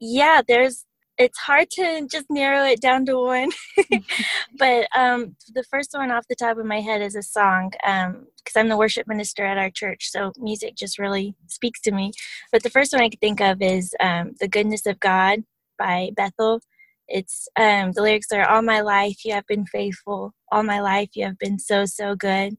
Yeah, 0.00 0.42
there's 0.46 0.84
it's 1.18 1.38
hard 1.38 1.70
to 1.70 2.06
just 2.10 2.26
narrow 2.30 2.64
it 2.64 2.80
down 2.80 3.04
to 3.06 3.18
one 3.18 3.50
but 4.58 4.86
um, 4.96 5.36
the 5.54 5.64
first 5.70 5.90
one 5.92 6.10
off 6.10 6.26
the 6.28 6.34
top 6.34 6.58
of 6.58 6.66
my 6.66 6.80
head 6.80 7.02
is 7.02 7.14
a 7.14 7.22
song 7.22 7.70
Um 7.86 8.26
because 8.38 8.56
um, 8.56 8.62
i'm 8.62 8.68
the 8.68 8.76
worship 8.76 9.06
minister 9.06 9.44
at 9.44 9.58
our 9.58 9.70
church 9.70 10.08
so 10.10 10.32
music 10.38 10.74
just 10.74 10.98
really 10.98 11.34
speaks 11.46 11.80
to 11.82 11.92
me 11.92 12.12
but 12.50 12.62
the 12.62 12.70
first 12.70 12.92
one 12.92 13.02
i 13.02 13.08
could 13.08 13.20
think 13.20 13.40
of 13.40 13.60
is 13.60 13.94
um, 14.00 14.32
the 14.40 14.48
goodness 14.48 14.86
of 14.86 15.00
god 15.00 15.44
by 15.78 16.10
bethel 16.16 16.60
it's 17.08 17.48
um, 17.58 17.92
the 17.92 18.02
lyrics 18.02 18.32
are 18.32 18.48
all 18.48 18.62
my 18.62 18.80
life 18.80 19.24
you 19.24 19.34
have 19.34 19.46
been 19.46 19.66
faithful 19.66 20.32
all 20.50 20.62
my 20.62 20.80
life 20.80 21.10
you 21.14 21.24
have 21.24 21.38
been 21.38 21.58
so 21.58 21.84
so 21.84 22.14
good 22.14 22.56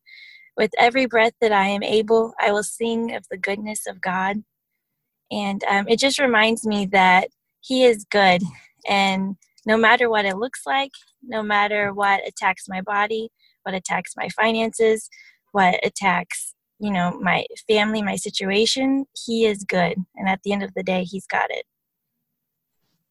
with 0.57 0.71
every 0.79 1.05
breath 1.05 1.33
that 1.41 1.51
i 1.51 1.67
am 1.67 1.83
able 1.83 2.33
i 2.39 2.51
will 2.51 2.63
sing 2.63 3.13
of 3.15 3.25
the 3.29 3.37
goodness 3.37 3.85
of 3.87 4.01
god 4.01 4.43
and 5.31 5.63
um, 5.63 5.87
it 5.87 5.99
just 5.99 6.19
reminds 6.19 6.65
me 6.65 6.85
that 6.87 7.29
he 7.63 7.85
is 7.85 8.05
good. 8.11 8.41
And 8.87 9.35
no 9.65 9.77
matter 9.77 10.09
what 10.09 10.25
it 10.25 10.37
looks 10.37 10.61
like, 10.65 10.91
no 11.23 11.41
matter 11.41 11.93
what 11.93 12.27
attacks 12.27 12.65
my 12.67 12.81
body, 12.81 13.29
what 13.63 13.73
attacks 13.73 14.13
my 14.17 14.27
finances, 14.29 15.09
what 15.53 15.79
attacks, 15.83 16.53
you 16.79 16.91
know, 16.91 17.17
my 17.21 17.45
family, 17.67 18.01
my 18.01 18.17
situation, 18.17 19.05
He 19.25 19.45
is 19.45 19.63
good. 19.63 19.97
And 20.15 20.27
at 20.27 20.41
the 20.43 20.51
end 20.51 20.63
of 20.63 20.73
the 20.75 20.83
day, 20.83 21.03
He's 21.03 21.25
got 21.25 21.49
it. 21.49 21.65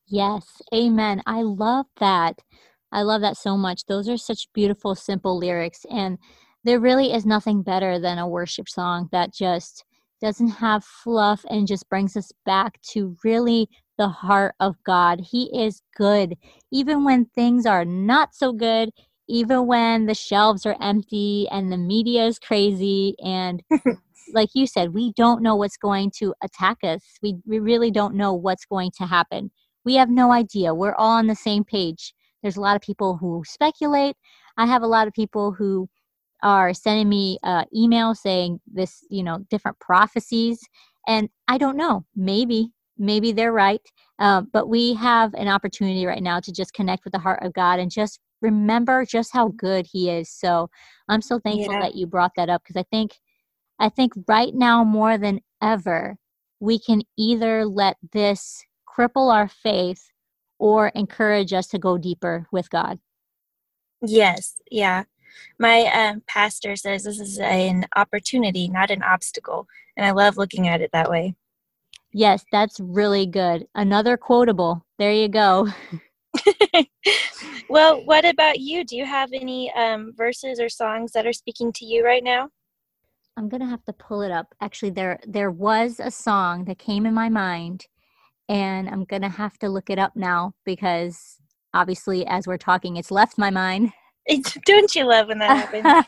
Yes. 0.06 0.60
Amen. 0.74 1.22
I 1.24 1.40
love 1.40 1.86
that. 1.98 2.42
I 2.92 3.02
love 3.02 3.22
that 3.22 3.38
so 3.38 3.56
much. 3.56 3.86
Those 3.86 4.08
are 4.10 4.18
such 4.18 4.52
beautiful, 4.52 4.94
simple 4.94 5.38
lyrics. 5.38 5.86
And 5.90 6.18
there 6.64 6.80
really 6.80 7.12
is 7.12 7.26
nothing 7.26 7.62
better 7.62 7.98
than 7.98 8.18
a 8.18 8.28
worship 8.28 8.68
song 8.68 9.08
that 9.12 9.32
just 9.32 9.84
doesn't 10.20 10.48
have 10.48 10.84
fluff 10.84 11.44
and 11.50 11.66
just 11.66 11.88
brings 11.88 12.16
us 12.16 12.30
back 12.46 12.80
to 12.82 13.16
really 13.24 13.68
the 13.98 14.08
heart 14.08 14.54
of 14.60 14.76
God. 14.84 15.20
He 15.20 15.50
is 15.52 15.82
good. 15.96 16.36
Even 16.70 17.04
when 17.04 17.26
things 17.26 17.66
are 17.66 17.84
not 17.84 18.34
so 18.34 18.52
good, 18.52 18.90
even 19.28 19.66
when 19.66 20.06
the 20.06 20.14
shelves 20.14 20.64
are 20.64 20.76
empty 20.80 21.48
and 21.50 21.72
the 21.72 21.76
media 21.76 22.26
is 22.26 22.38
crazy 22.38 23.16
and 23.22 23.62
like 24.34 24.50
you 24.54 24.66
said, 24.66 24.94
we 24.94 25.12
don't 25.14 25.42
know 25.42 25.56
what's 25.56 25.76
going 25.76 26.12
to 26.18 26.34
attack 26.42 26.78
us. 26.84 27.02
We 27.22 27.36
we 27.44 27.58
really 27.58 27.90
don't 27.90 28.14
know 28.14 28.32
what's 28.32 28.64
going 28.64 28.92
to 28.98 29.06
happen. 29.06 29.50
We 29.84 29.94
have 29.94 30.10
no 30.10 30.32
idea. 30.32 30.74
We're 30.74 30.94
all 30.94 31.18
on 31.18 31.26
the 31.26 31.34
same 31.34 31.64
page. 31.64 32.14
There's 32.42 32.56
a 32.56 32.60
lot 32.60 32.76
of 32.76 32.82
people 32.82 33.16
who 33.16 33.42
speculate. 33.46 34.16
I 34.56 34.66
have 34.66 34.82
a 34.82 34.86
lot 34.86 35.06
of 35.06 35.12
people 35.14 35.52
who 35.52 35.88
are 36.42 36.74
sending 36.74 37.08
me 37.08 37.38
uh, 37.42 37.64
emails 37.74 38.18
saying 38.18 38.60
this, 38.72 39.04
you 39.10 39.22
know, 39.22 39.44
different 39.50 39.78
prophecies. 39.78 40.60
And 41.06 41.28
I 41.48 41.58
don't 41.58 41.76
know. 41.76 42.04
Maybe, 42.14 42.72
maybe 42.98 43.32
they're 43.32 43.52
right. 43.52 43.80
Uh, 44.18 44.42
but 44.52 44.68
we 44.68 44.94
have 44.94 45.34
an 45.34 45.48
opportunity 45.48 46.06
right 46.06 46.22
now 46.22 46.40
to 46.40 46.52
just 46.52 46.74
connect 46.74 47.04
with 47.04 47.12
the 47.12 47.18
heart 47.18 47.42
of 47.42 47.52
God 47.52 47.78
and 47.78 47.90
just 47.90 48.20
remember 48.40 49.04
just 49.04 49.32
how 49.32 49.48
good 49.48 49.86
He 49.90 50.10
is. 50.10 50.30
So 50.30 50.68
I'm 51.08 51.22
so 51.22 51.38
thankful 51.38 51.74
yeah. 51.74 51.80
that 51.80 51.94
you 51.94 52.06
brought 52.06 52.32
that 52.36 52.50
up 52.50 52.62
because 52.62 52.76
I 52.76 52.84
think, 52.90 53.18
I 53.78 53.88
think 53.88 54.12
right 54.28 54.54
now 54.54 54.84
more 54.84 55.18
than 55.18 55.40
ever, 55.62 56.16
we 56.60 56.78
can 56.78 57.02
either 57.16 57.66
let 57.66 57.96
this 58.12 58.64
cripple 58.88 59.32
our 59.32 59.48
faith 59.48 60.08
or 60.58 60.88
encourage 60.88 61.52
us 61.52 61.66
to 61.68 61.78
go 61.78 61.98
deeper 61.98 62.46
with 62.52 62.70
God. 62.70 62.98
Yes, 64.00 64.60
yeah. 64.70 65.04
My 65.58 65.84
um, 65.86 66.22
pastor 66.26 66.76
says 66.76 67.04
this 67.04 67.20
is 67.20 67.38
an 67.38 67.86
opportunity, 67.96 68.68
not 68.68 68.90
an 68.90 69.02
obstacle. 69.02 69.66
And 69.96 70.06
I 70.06 70.10
love 70.10 70.36
looking 70.36 70.68
at 70.68 70.80
it 70.80 70.90
that 70.92 71.10
way. 71.10 71.34
Yes, 72.12 72.44
that's 72.52 72.78
really 72.80 73.26
good. 73.26 73.66
Another 73.74 74.16
quotable. 74.16 74.84
There 74.98 75.12
you 75.12 75.28
go. 75.28 75.68
well, 77.68 78.04
what 78.04 78.24
about 78.24 78.60
you? 78.60 78.84
Do 78.84 78.96
you 78.96 79.06
have 79.06 79.30
any 79.32 79.72
um, 79.72 80.12
verses 80.16 80.60
or 80.60 80.68
songs 80.68 81.12
that 81.12 81.26
are 81.26 81.32
speaking 81.32 81.72
to 81.74 81.86
you 81.86 82.04
right 82.04 82.22
now? 82.22 82.48
I'm 83.36 83.48
gonna 83.48 83.68
have 83.68 83.84
to 83.84 83.94
pull 83.94 84.20
it 84.20 84.30
up. 84.30 84.54
Actually, 84.60 84.90
there 84.90 85.18
there 85.26 85.50
was 85.50 86.00
a 86.00 86.10
song 86.10 86.66
that 86.66 86.78
came 86.78 87.06
in 87.06 87.14
my 87.14 87.30
mind, 87.30 87.86
and 88.48 88.88
I'm 88.90 89.04
gonna 89.04 89.30
have 89.30 89.58
to 89.60 89.70
look 89.70 89.88
it 89.88 89.98
up 89.98 90.14
now 90.14 90.52
because 90.66 91.38
obviously, 91.72 92.26
as 92.26 92.46
we're 92.46 92.58
talking, 92.58 92.96
it's 92.96 93.10
left 93.10 93.38
my 93.38 93.50
mind. 93.50 93.92
Don't 94.64 94.94
you 94.94 95.04
love 95.04 95.28
when 95.28 95.38
that 95.38 95.72
happens? 95.72 96.06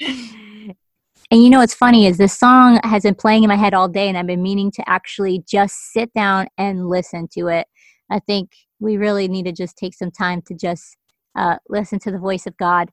and 1.30 1.42
you 1.42 1.50
know 1.50 1.58
what's 1.58 1.74
funny 1.74 2.06
is 2.06 2.18
this 2.18 2.38
song 2.38 2.80
has 2.84 3.02
been 3.02 3.14
playing 3.14 3.42
in 3.42 3.48
my 3.48 3.56
head 3.56 3.74
all 3.74 3.88
day, 3.88 4.08
and 4.08 4.16
I've 4.16 4.26
been 4.26 4.42
meaning 4.42 4.70
to 4.72 4.88
actually 4.88 5.42
just 5.48 5.92
sit 5.92 6.12
down 6.12 6.48
and 6.58 6.88
listen 6.88 7.28
to 7.32 7.48
it. 7.48 7.66
I 8.10 8.20
think 8.20 8.50
we 8.80 8.96
really 8.96 9.28
need 9.28 9.46
to 9.46 9.52
just 9.52 9.76
take 9.76 9.94
some 9.94 10.10
time 10.10 10.42
to 10.42 10.54
just 10.54 10.96
uh, 11.36 11.56
listen 11.68 11.98
to 12.00 12.10
the 12.10 12.18
voice 12.18 12.46
of 12.46 12.56
God. 12.56 12.90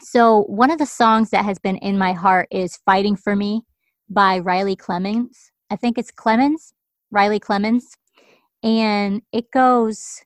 So, 0.00 0.42
one 0.42 0.70
of 0.70 0.78
the 0.78 0.86
songs 0.86 1.30
that 1.30 1.44
has 1.44 1.58
been 1.58 1.76
in 1.78 1.96
my 1.98 2.12
heart 2.12 2.48
is 2.50 2.78
Fighting 2.84 3.16
for 3.16 3.34
Me 3.34 3.62
by 4.08 4.38
Riley 4.38 4.76
Clemmons. 4.76 5.50
I 5.70 5.76
think 5.76 5.98
it's 5.98 6.12
Clemmons, 6.12 6.72
Riley 7.10 7.40
Clemmons. 7.40 7.84
And 8.62 9.22
it 9.32 9.50
goes, 9.52 10.22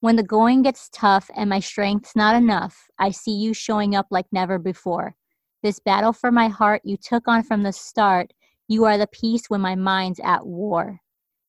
when 0.00 0.16
the 0.16 0.22
going 0.22 0.62
gets 0.62 0.88
tough 0.92 1.30
and 1.34 1.48
my 1.48 1.60
strength's 1.60 2.14
not 2.14 2.36
enough, 2.36 2.88
I 2.98 3.10
see 3.10 3.32
you 3.32 3.54
showing 3.54 3.94
up 3.94 4.06
like 4.10 4.26
never 4.30 4.58
before. 4.58 5.14
This 5.62 5.80
battle 5.80 6.12
for 6.12 6.30
my 6.30 6.48
heart 6.48 6.82
you 6.84 6.96
took 6.96 7.26
on 7.26 7.42
from 7.42 7.62
the 7.62 7.72
start, 7.72 8.32
you 8.68 8.84
are 8.84 8.98
the 8.98 9.06
peace 9.06 9.48
when 9.48 9.60
my 9.60 9.74
mind's 9.74 10.20
at 10.22 10.46
war. 10.46 11.00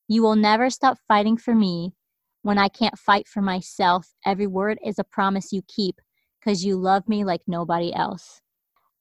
You 0.08 0.24
will 0.24 0.36
never 0.36 0.70
stop 0.70 0.98
fighting 1.08 1.38
for 1.38 1.54
me 1.54 1.94
when 2.44 2.58
I 2.58 2.70
can't 2.70 2.98
fight 2.98 3.28
for 3.28 3.42
myself. 3.42 4.08
Every 4.26 4.48
word 4.48 4.80
is 4.86 4.98
a 4.98 5.04
promise 5.04 5.52
you 5.52 5.62
keep 5.68 6.00
because 6.40 6.64
you 6.64 6.78
love 6.78 7.08
me 7.10 7.26
like 7.26 7.42
nobody 7.48 7.94
else. 7.94 8.42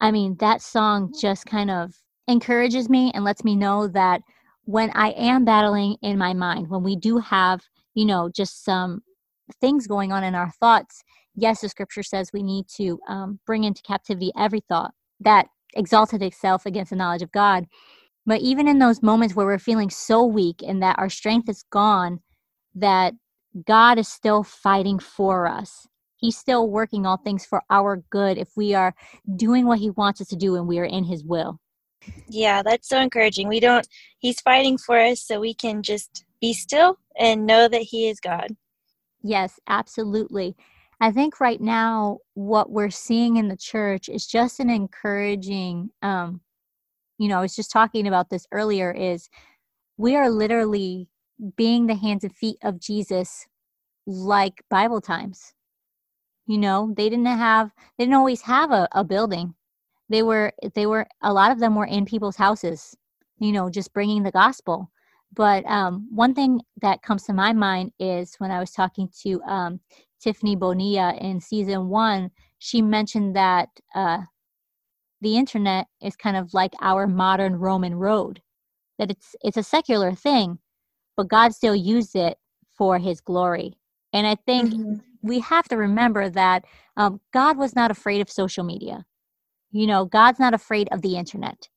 I 0.01 0.11
mean, 0.11 0.37
that 0.41 0.61
song 0.61 1.15
just 1.19 1.47
kind 1.47 1.71
of 1.71 1.95
encourages 2.27 2.89
me 2.89 3.13
and 3.15 3.25
lets 3.25 3.45
me 3.45 3.55
know 3.55 3.87
that 3.89 4.21
when 4.65 4.91
I 4.95 5.11
am 5.11 5.45
battling 5.45 5.97
in 6.03 6.19
my 6.19 6.35
mind, 6.35 6.69
when 6.69 6.83
we 6.83 6.97
do 6.97 7.19
have, 7.19 7.63
you 7.95 8.05
know, 8.05 8.29
just 8.29 8.65
some 8.65 9.03
things 9.61 9.87
going 9.87 10.13
on 10.13 10.25
in 10.25 10.35
our 10.35 10.51
thoughts, 10.51 11.03
yes, 11.35 11.61
the 11.61 11.69
scripture 11.69 12.03
says 12.03 12.31
we 12.33 12.43
need 12.43 12.67
to 12.77 12.99
um, 13.09 13.39
bring 13.47 13.65
into 13.65 13.83
captivity 13.83 14.33
every 14.37 14.61
thought 14.69 14.93
that 15.21 15.49
exalted 15.75 16.23
itself 16.23 16.67
against 16.67 16.91
the 16.91 16.97
knowledge 16.97 17.23
of 17.23 17.33
God. 17.33 17.67
But 18.25 18.41
even 18.41 18.67
in 18.67 18.79
those 18.79 19.03
moments 19.03 19.37
where 19.37 19.47
we're 19.47 19.59
feeling 19.59 19.91
so 19.91 20.25
weak 20.25 20.63
and 20.67 20.83
that 20.83 20.99
our 20.99 21.09
strength 21.09 21.49
is 21.49 21.65
gone, 21.71 22.21
that 22.75 23.15
God 23.65 23.99
is 23.99 24.09
still 24.09 24.43
fighting 24.43 24.99
for 24.99 25.47
us. 25.47 25.87
He's 26.17 26.37
still 26.37 26.71
working 26.71 27.07
all 27.07 27.19
things 27.19 27.45
for 27.45 27.63
our 27.71 28.03
good 28.11 28.39
if 28.39 28.49
we 28.57 28.75
are 28.75 28.95
doing 29.37 29.67
what 29.67 29.79
He 29.79 29.91
wants 29.91 30.21
us 30.21 30.29
to 30.29 30.37
do 30.37 30.57
and 30.57 30.67
we 30.67 30.79
are 30.79 30.85
in 30.85 31.05
His 31.05 31.25
will. 31.25 31.59
Yeah, 32.29 32.63
that's 32.63 32.89
so 32.89 33.01
encouraging. 33.01 33.49
We 33.49 33.61
don't, 33.61 33.87
He's 34.19 34.41
fighting 34.41 34.79
for 34.79 34.99
us 34.99 35.21
so 35.21 35.41
we 35.41 35.55
can 35.55 35.83
just 35.83 36.25
be 36.41 36.53
still 36.53 36.99
and 37.19 37.47
know 37.47 37.69
that 37.69 37.83
He 37.83 38.09
is 38.09 38.19
God. 38.19 38.57
Yes, 39.27 39.59
absolutely. 39.67 40.57
I 41.01 41.11
think 41.11 41.41
right 41.41 41.61
now 41.61 42.19
what 42.35 42.71
we're 42.71 42.91
seeing 42.91 43.37
in 43.37 43.49
the 43.49 43.57
church 43.57 44.09
is 44.09 44.25
just 44.27 44.61
an 44.61 44.71
encouraging 44.71 45.91
um 46.03 46.41
you 47.19 47.29
know, 47.29 47.39
I 47.39 47.43
was 47.43 47.57
just 47.57 47.71
talking 47.71 48.09
about 48.09 48.31
this 48.31 48.47
earlier 48.53 48.93
is 48.93 49.29
we 49.99 50.17
are 50.17 50.31
literally 50.31 51.09
being 51.57 51.87
the 51.87 51.95
hands 51.97 52.25
and 52.25 52.35
feet 52.37 52.59
of 52.63 52.81
Jesus 52.81 53.47
like 54.07 54.65
Bible 54.71 55.01
times. 55.01 55.55
You 56.47 56.59
know, 56.59 56.95
they 56.97 57.09
didn't 57.11 57.27
have 57.27 57.73
they 57.99 58.05
didn't 58.05 58.17
always 58.17 58.43
have 58.43 58.73
a, 58.73 58.89
a 58.93 59.05
building. 59.05 59.55
They 60.09 60.23
were 60.23 60.53
they 60.75 60.87
were 60.87 61.09
a 61.23 61.33
lot 61.33 61.53
of 61.53 61.61
them 61.61 61.75
were 61.77 61.87
in 61.87 62.07
people's 62.07 62.37
houses, 62.37 62.97
you 63.39 63.53
know, 63.53 63.71
just 63.71 63.93
bringing 63.95 64.23
the 64.25 64.33
gospel. 64.33 64.91
But 65.33 65.67
um, 65.67 66.09
one 66.11 66.35
thing 66.35 66.61
that 66.81 67.03
comes 67.03 67.25
to 67.25 67.33
my 67.33 67.53
mind 67.53 67.93
is 67.99 68.35
when 68.39 68.51
I 68.51 68.61
was 68.61 68.71
talking 68.71 69.09
to 69.23 69.43
um, 69.43 69.81
Tiffany 70.21 70.57
Bonilla 70.57 71.15
in 71.21 71.41
season 71.41 71.89
one, 71.89 72.31
she 72.59 72.81
mentioned 72.81 73.37
that 73.37 73.69
uh, 73.95 74.23
the 75.21 75.37
internet 75.37 75.87
is 76.03 76.17
kind 76.17 76.37
of 76.37 76.55
like 76.55 76.73
our 76.81 77.07
modern 77.07 77.57
Roman 77.57 77.95
road, 77.95 78.41
that 78.99 79.11
it's 79.11 79.35
it's 79.43 79.57
a 79.57 79.63
secular 79.63 80.13
thing, 80.15 80.59
but 81.17 81.29
God 81.29 81.55
still 81.55 81.75
used 81.75 82.17
it 82.17 82.39
for 82.77 82.99
His 82.99 83.21
glory. 83.21 83.77
And 84.13 84.27
I 84.27 84.37
think 84.47 84.73
mm-hmm. 84.73 84.95
we 85.23 85.41
have 85.41 85.69
to 85.69 85.77
remember 85.77 86.31
that 86.31 86.65
um, 86.97 87.21
God 87.33 87.59
was 87.59 87.75
not 87.75 87.91
afraid 87.91 88.21
of 88.21 88.31
social 88.31 88.65
media. 88.65 89.05
You 89.71 89.87
know, 89.87 90.07
God's 90.07 90.39
not 90.39 90.55
afraid 90.55 90.89
of 90.93 91.03
the 91.03 91.17
internet. 91.17 91.69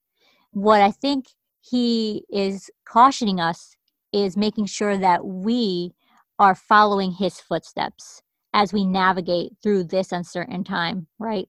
What 0.52 0.82
I 0.82 0.92
think 0.92 1.26
He 1.62 2.24
is 2.30 2.70
cautioning 2.86 3.40
us 3.40 3.76
is 4.12 4.36
making 4.36 4.66
sure 4.66 4.98
that 4.98 5.26
we 5.26 5.94
are 6.40 6.56
following 6.56 7.12
His 7.12 7.40
footsteps 7.40 8.22
as 8.54 8.74
we 8.74 8.86
navigate 8.86 9.52
through 9.62 9.84
this 9.84 10.12
uncertain 10.12 10.64
time, 10.64 11.08
right? 11.20 11.48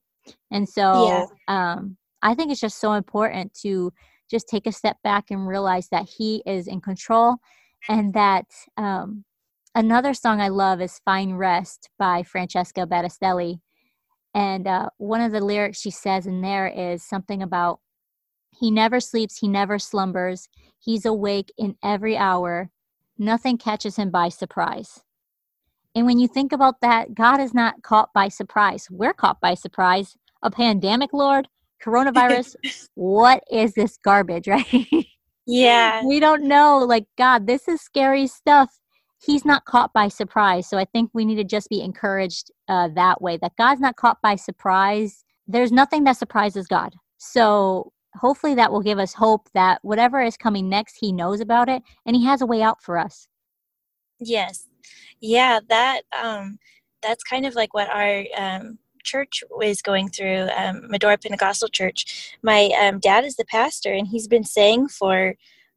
And 0.51 0.69
so 0.69 1.07
yeah. 1.07 1.25
um, 1.49 1.97
I 2.23 2.35
think 2.35 2.51
it's 2.51 2.61
just 2.61 2.81
so 2.81 2.93
important 2.93 3.55
to 3.63 3.93
just 4.31 4.49
take 4.49 4.67
a 4.67 4.73
step 4.73 4.97
back 5.03 5.31
and 5.31 5.47
realize 5.47 5.89
that 5.89 6.09
He 6.09 6.43
is 6.47 6.67
in 6.67 6.81
control 6.81 7.37
and 7.89 8.13
that 8.15 8.47
um, 8.77 9.25
another 9.75 10.15
song 10.15 10.41
I 10.41 10.49
love 10.49 10.81
is 10.81 11.01
Fine 11.05 11.35
Rest 11.35 11.89
by 11.99 12.23
Francesca 12.23 12.87
Battistelli. 12.87 13.61
And 14.35 14.67
uh, 14.67 14.91
one 14.99 15.21
of 15.21 15.33
the 15.33 15.41
lyrics 15.41 15.81
she 15.81 15.91
says 15.91 16.27
in 16.27 16.41
there 16.41 16.69
is 16.69 17.03
something 17.03 17.43
about 17.43 17.81
He 18.61 18.71
never 18.71 19.01
sleeps, 19.01 19.39
He 19.39 19.49
never 19.49 19.79
slumbers, 19.79 20.49
He's 20.79 21.07
awake 21.07 21.51
in 21.57 21.77
every 21.83 22.17
hour. 22.17 22.71
Nothing 23.19 23.57
catches 23.57 23.97
Him 23.97 24.11
by 24.11 24.29
surprise. 24.29 25.01
And 25.95 26.05
when 26.07 26.19
you 26.19 26.29
think 26.29 26.53
about 26.53 26.83
that, 26.83 27.15
God 27.15 27.41
is 27.41 27.55
not 27.55 27.83
caught 27.83 28.13
by 28.13 28.29
surprise. 28.29 28.87
We're 28.91 29.15
caught 29.15 29.41
by 29.41 29.55
surprise. 29.55 30.15
A 30.43 30.51
pandemic, 30.51 31.13
Lord, 31.15 31.49
coronavirus. 31.83 32.55
what 32.95 33.43
is 33.51 33.73
this 33.73 33.97
garbage, 33.97 34.47
right? 34.49 35.07
Yeah. 35.47 36.05
we 36.05 36.21
don't 36.21 36.45
know. 36.45 36.79
Like, 36.79 37.07
God, 37.17 37.47
this 37.47 37.67
is 37.67 37.81
scary 37.81 38.27
stuff. 38.27 38.79
He's 39.25 39.45
not 39.45 39.65
caught 39.65 39.93
by 39.95 40.09
surprise. 40.09 40.69
So 40.69 40.77
I 40.79 40.85
think 40.85 41.11
we 41.15 41.25
need 41.25 41.37
to 41.37 41.45
just 41.45 41.71
be 41.71 41.81
encouraged 41.81 42.51
uh, 42.69 42.89
that 42.95 43.23
way 43.23 43.39
that 43.39 43.57
God's 43.57 43.81
not 43.81 43.97
caught 43.97 44.19
by 44.23 44.37
surprise. 44.37 45.25
There's 45.49 45.73
nothing 45.73 46.05
that 46.05 46.19
surprises 46.19 46.67
God. 46.67 46.95
So 47.19 47.93
hopefully 48.15 48.55
that 48.55 48.73
will 48.73 48.83
give 48.83 48.99
us 48.99 49.15
hope 49.15 49.49
that 49.55 49.79
whatever 49.83 50.21
is 50.21 50.37
coming 50.37 50.69
next, 50.69 50.97
He 51.01 51.13
knows 51.13 51.41
about 51.41 51.69
it 51.69 51.83
and 52.07 52.17
He 52.17 52.25
has 52.25 52.41
a 52.41 52.47
way 52.47 52.63
out 52.63 52.83
for 52.83 52.99
us. 52.99 53.29
Yes. 54.19 54.67
Yeah, 55.21 55.61
that 55.69 56.03
um 56.21 56.59
that's 57.03 57.25
kind 57.25 57.47
of 57.47 57.55
like 57.55 57.75
what 57.75 57.89
our 57.91 58.25
um 58.37 58.79
church 59.05 59.43
was 59.51 59.83
going 59.83 60.09
through, 60.11 60.49
um, 60.57 60.83
Medora 60.89 61.19
Pentecostal 61.19 61.69
Church. 61.69 62.37
My 62.43 62.71
um, 62.81 62.99
dad 62.99 63.25
is 63.25 63.37
the 63.37 63.45
pastor, 63.47 63.93
and 63.93 64.07
he's 64.07 64.29
been 64.29 64.45
saying 64.45 64.89
for 64.89 65.35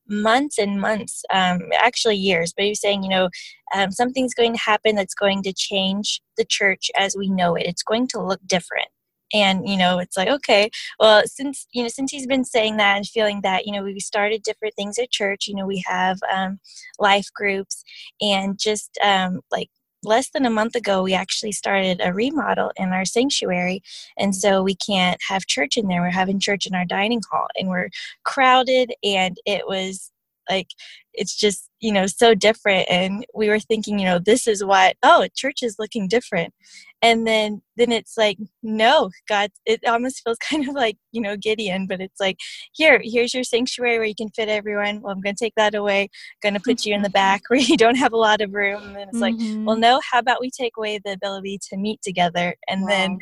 months 0.07 0.57
and 0.57 0.81
months, 0.81 1.23
um, 1.31 1.61
actually 1.77 2.17
years, 2.17 2.53
but 2.53 2.63
he 2.63 2.69
was 2.69 2.81
saying, 2.81 3.03
you 3.03 3.09
know, 3.09 3.29
um, 3.73 3.91
something's 3.91 4.33
going 4.33 4.53
to 4.53 4.59
happen 4.59 4.95
that's 4.95 5.13
going 5.13 5.41
to 5.43 5.53
change 5.53 6.21
the 6.37 6.45
church 6.45 6.91
as 6.97 7.15
we 7.17 7.29
know 7.29 7.55
it. 7.55 7.65
It's 7.65 7.83
going 7.83 8.07
to 8.09 8.21
look 8.21 8.41
different. 8.45 8.87
And 9.33 9.67
you 9.67 9.77
know, 9.77 9.99
it's 9.99 10.17
like 10.17 10.29
okay, 10.29 10.69
well, 10.99 11.23
since 11.25 11.67
you 11.73 11.83
know, 11.83 11.89
since 11.89 12.11
he's 12.11 12.27
been 12.27 12.45
saying 12.45 12.77
that 12.77 12.97
and 12.97 13.07
feeling 13.07 13.41
that, 13.41 13.65
you 13.65 13.73
know, 13.73 13.83
we 13.83 13.99
started 13.99 14.43
different 14.43 14.75
things 14.75 14.97
at 14.99 15.11
church. 15.11 15.47
You 15.47 15.55
know, 15.55 15.65
we 15.65 15.83
have 15.87 16.19
um, 16.33 16.59
life 16.99 17.27
groups 17.33 17.83
and 18.21 18.57
just 18.59 18.97
um, 19.03 19.41
like 19.51 19.69
less 20.03 20.29
than 20.29 20.45
a 20.45 20.49
month 20.49 20.75
ago, 20.75 21.01
we 21.01 21.13
actually 21.13 21.51
started 21.51 22.01
a 22.03 22.13
remodel 22.13 22.71
in 22.75 22.89
our 22.89 23.05
sanctuary. 23.05 23.81
And 24.17 24.35
so 24.35 24.61
we 24.61 24.75
can't 24.75 25.19
have 25.27 25.45
church 25.45 25.77
in 25.77 25.87
there. 25.87 26.01
We're 26.01 26.09
having 26.09 26.39
church 26.39 26.65
in 26.65 26.75
our 26.75 26.85
dining 26.85 27.21
hall 27.31 27.47
and 27.57 27.69
we're 27.69 27.89
crowded. 28.23 28.93
And 29.03 29.37
it 29.45 29.67
was 29.67 30.11
like 30.49 30.67
it's 31.13 31.35
just 31.35 31.69
you 31.79 31.91
know 31.91 32.05
so 32.05 32.33
different 32.33 32.87
and 32.89 33.25
we 33.33 33.49
were 33.49 33.59
thinking 33.59 33.99
you 33.99 34.05
know 34.05 34.19
this 34.19 34.47
is 34.47 34.63
what 34.63 34.95
oh 35.03 35.27
church 35.35 35.61
is 35.61 35.75
looking 35.77 36.07
different 36.07 36.53
and 37.01 37.27
then 37.27 37.61
then 37.77 37.91
it's 37.91 38.17
like 38.17 38.37
no 38.63 39.09
god 39.27 39.49
it 39.65 39.79
almost 39.87 40.21
feels 40.23 40.37
kind 40.49 40.67
of 40.67 40.73
like 40.73 40.97
you 41.11 41.21
know 41.21 41.35
gideon 41.37 41.85
but 41.85 42.01
it's 42.01 42.19
like 42.19 42.37
here 42.73 42.99
here's 43.03 43.33
your 43.33 43.43
sanctuary 43.43 43.97
where 43.97 44.07
you 44.07 44.15
can 44.15 44.29
fit 44.29 44.49
everyone 44.49 45.01
well 45.01 45.13
i'm 45.13 45.21
going 45.21 45.35
to 45.35 45.43
take 45.43 45.55
that 45.55 45.75
away 45.75 46.09
going 46.41 46.53
to 46.53 46.59
put 46.59 46.85
you 46.85 46.95
in 46.95 47.01
the 47.01 47.09
back 47.09 47.41
where 47.49 47.59
you 47.59 47.77
don't 47.77 47.97
have 47.97 48.13
a 48.13 48.17
lot 48.17 48.41
of 48.41 48.53
room 48.53 48.81
and 48.95 48.97
it's 48.97 49.19
mm-hmm. 49.19 49.21
like 49.21 49.35
well 49.65 49.75
mm-hmm. 49.75 49.81
no 49.81 49.99
how 50.11 50.19
about 50.19 50.41
we 50.41 50.49
take 50.49 50.73
away 50.77 50.99
the 51.03 51.11
ability 51.11 51.59
to 51.61 51.77
meet 51.77 52.01
together 52.01 52.55
and 52.67 52.83
wow. 52.83 52.87
then 52.87 53.17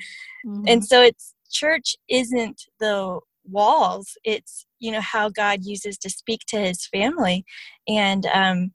mm-hmm. 0.46 0.64
and 0.68 0.86
so 0.86 1.02
it's 1.02 1.34
church 1.50 1.96
isn't 2.08 2.62
the 2.80 3.20
walls 3.44 4.18
it's 4.24 4.66
you 4.82 4.92
know 4.92 5.02
how 5.02 5.30
god 5.30 5.60
uses 5.64 5.98
to 5.98 6.10
speak 6.10 6.42
to 6.48 6.60
his 6.60 6.86
family 6.88 7.46
and 7.88 8.26
um 8.28 8.72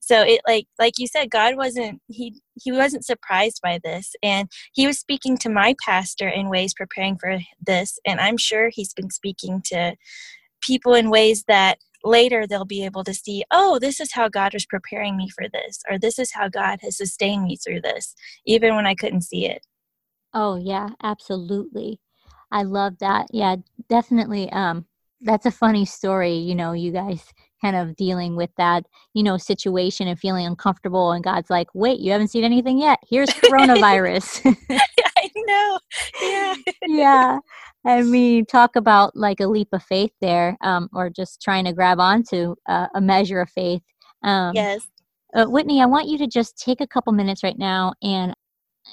so 0.00 0.22
it 0.22 0.40
like 0.46 0.66
like 0.78 0.94
you 0.98 1.06
said 1.06 1.30
god 1.30 1.56
wasn't 1.56 2.00
he 2.06 2.40
he 2.54 2.72
wasn't 2.72 3.04
surprised 3.04 3.60
by 3.62 3.78
this 3.84 4.14
and 4.22 4.48
he 4.72 4.86
was 4.86 4.98
speaking 4.98 5.36
to 5.36 5.50
my 5.50 5.74
pastor 5.84 6.28
in 6.28 6.48
ways 6.48 6.72
preparing 6.74 7.18
for 7.18 7.38
this 7.66 7.98
and 8.06 8.20
i'm 8.20 8.38
sure 8.38 8.70
he's 8.72 8.94
been 8.94 9.10
speaking 9.10 9.60
to 9.64 9.94
people 10.62 10.94
in 10.94 11.10
ways 11.10 11.44
that 11.48 11.78
later 12.04 12.46
they'll 12.46 12.64
be 12.64 12.84
able 12.84 13.02
to 13.02 13.12
see 13.12 13.44
oh 13.50 13.78
this 13.80 13.98
is 14.00 14.12
how 14.12 14.28
god 14.28 14.54
was 14.54 14.64
preparing 14.66 15.16
me 15.16 15.28
for 15.28 15.48
this 15.52 15.80
or 15.90 15.98
this 15.98 16.18
is 16.18 16.32
how 16.32 16.48
god 16.48 16.78
has 16.80 16.96
sustained 16.96 17.42
me 17.42 17.56
through 17.56 17.80
this 17.80 18.14
even 18.46 18.76
when 18.76 18.86
i 18.86 18.94
couldn't 18.94 19.22
see 19.22 19.46
it 19.46 19.66
oh 20.32 20.54
yeah 20.56 20.90
absolutely 21.02 22.00
I 22.50 22.62
love 22.62 22.98
that. 23.00 23.26
Yeah, 23.30 23.56
definitely. 23.88 24.50
Um, 24.52 24.86
that's 25.20 25.46
a 25.46 25.50
funny 25.50 25.84
story. 25.84 26.34
You 26.34 26.54
know, 26.54 26.72
you 26.72 26.92
guys 26.92 27.24
kind 27.60 27.76
of 27.76 27.96
dealing 27.96 28.36
with 28.36 28.50
that, 28.56 28.84
you 29.14 29.22
know, 29.22 29.36
situation 29.36 30.06
and 30.06 30.18
feeling 30.18 30.46
uncomfortable. 30.46 31.12
And 31.12 31.24
God's 31.24 31.50
like, 31.50 31.68
wait, 31.74 32.00
you 32.00 32.12
haven't 32.12 32.28
seen 32.28 32.44
anything 32.44 32.78
yet. 32.78 32.98
Here's 33.08 33.28
coronavirus. 33.30 34.56
I 34.70 35.30
know. 35.34 35.78
Yeah. 36.22 36.54
yeah. 36.86 37.38
I 37.84 38.02
mean, 38.02 38.46
talk 38.46 38.76
about 38.76 39.16
like 39.16 39.40
a 39.40 39.46
leap 39.46 39.68
of 39.72 39.82
faith 39.82 40.12
there, 40.20 40.56
um, 40.60 40.88
or 40.92 41.10
just 41.10 41.42
trying 41.42 41.64
to 41.64 41.72
grab 41.72 41.98
onto 41.98 42.54
uh, 42.68 42.86
a 42.94 43.00
measure 43.00 43.40
of 43.40 43.50
faith. 43.50 43.82
Um, 44.22 44.54
yes. 44.54 44.86
Uh, 45.34 45.46
Whitney, 45.46 45.82
I 45.82 45.86
want 45.86 46.08
you 46.08 46.18
to 46.18 46.26
just 46.26 46.58
take 46.58 46.80
a 46.80 46.86
couple 46.86 47.12
minutes 47.12 47.42
right 47.42 47.58
now 47.58 47.92
and 48.02 48.34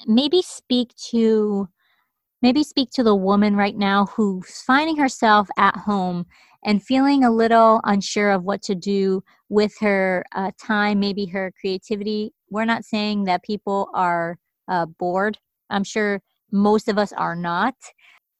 maybe 0.06 0.42
speak 0.42 0.94
to 1.10 1.68
maybe 2.42 2.62
speak 2.62 2.90
to 2.90 3.02
the 3.02 3.14
woman 3.14 3.56
right 3.56 3.76
now 3.76 4.06
who's 4.06 4.62
finding 4.62 4.96
herself 4.96 5.48
at 5.56 5.76
home 5.76 6.26
and 6.64 6.82
feeling 6.82 7.24
a 7.24 7.30
little 7.30 7.80
unsure 7.84 8.30
of 8.30 8.44
what 8.44 8.62
to 8.62 8.74
do 8.74 9.22
with 9.48 9.74
her 9.80 10.24
uh, 10.34 10.50
time, 10.60 10.98
maybe 11.00 11.26
her 11.26 11.52
creativity. 11.60 12.32
We're 12.50 12.64
not 12.64 12.84
saying 12.84 13.24
that 13.24 13.44
people 13.44 13.88
are 13.94 14.38
uh, 14.68 14.86
bored. 14.86 15.38
I'm 15.70 15.84
sure 15.84 16.20
most 16.50 16.88
of 16.88 16.98
us 16.98 17.12
are 17.12 17.36
not. 17.36 17.74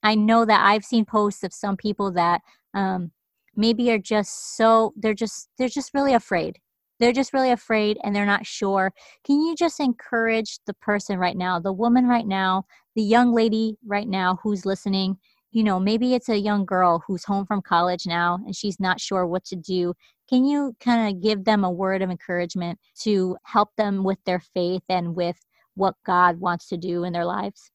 I 0.03 0.15
know 0.15 0.45
that 0.45 0.65
I've 0.65 0.85
seen 0.85 1.05
posts 1.05 1.43
of 1.43 1.53
some 1.53 1.77
people 1.77 2.13
that 2.13 2.43
um, 2.75 3.13
maybe 3.57 3.91
are 3.91 3.99
just 3.99 4.57
so 4.57 4.93
they're 4.97 5.15
just 5.15 5.49
they're 5.59 5.69
just 5.69 5.95
really 5.95 6.13
afraid 6.13 6.59
they're 6.99 7.13
just 7.13 7.33
really 7.33 7.51
afraid 7.51 7.99
and 8.03 8.15
they're 8.15 8.27
not 8.27 8.47
sure. 8.47 8.93
Can 9.25 9.41
you 9.41 9.55
just 9.55 9.81
encourage 9.81 10.59
the 10.67 10.75
person 10.75 11.19
right 11.19 11.37
now, 11.37 11.59
the 11.59 11.73
woman 11.73 12.07
right 12.07 12.27
now, 12.27 12.65
the 12.95 13.03
young 13.03 13.35
lady 13.35 13.77
right 13.87 14.09
now 14.09 14.39
who's 14.43 14.67
listening? 14.67 15.17
You 15.53 15.65
know, 15.65 15.79
maybe 15.79 16.15
it's 16.15 16.29
a 16.29 16.39
young 16.39 16.65
girl 16.65 17.03
who's 17.07 17.25
home 17.25 17.47
from 17.47 17.63
college 17.63 18.07
now 18.07 18.39
and 18.45 18.55
she's 18.55 18.81
not 18.81 19.01
sure 19.01 19.27
what 19.27 19.45
to 19.47 19.57
do. 19.57 19.95
Can 20.29 20.45
you 20.45 20.75
kind 20.81 21.09
of 21.09 21.23
give 21.23 21.45
them 21.45 21.65
a 21.65 21.71
word 21.71 22.03
of 22.03 22.11
encouragement 22.11 22.79
to 23.03 23.37
help 23.45 23.71
them 23.77 24.03
with 24.03 24.19
their 24.25 24.41
faith 24.41 24.83
and 24.89 25.15
with 25.15 25.37
what 25.75 25.95
God 26.05 26.41
wants 26.41 26.69
to 26.69 26.77
do 26.77 27.05
in 27.05 27.13
their 27.13 27.25
lives? 27.25 27.71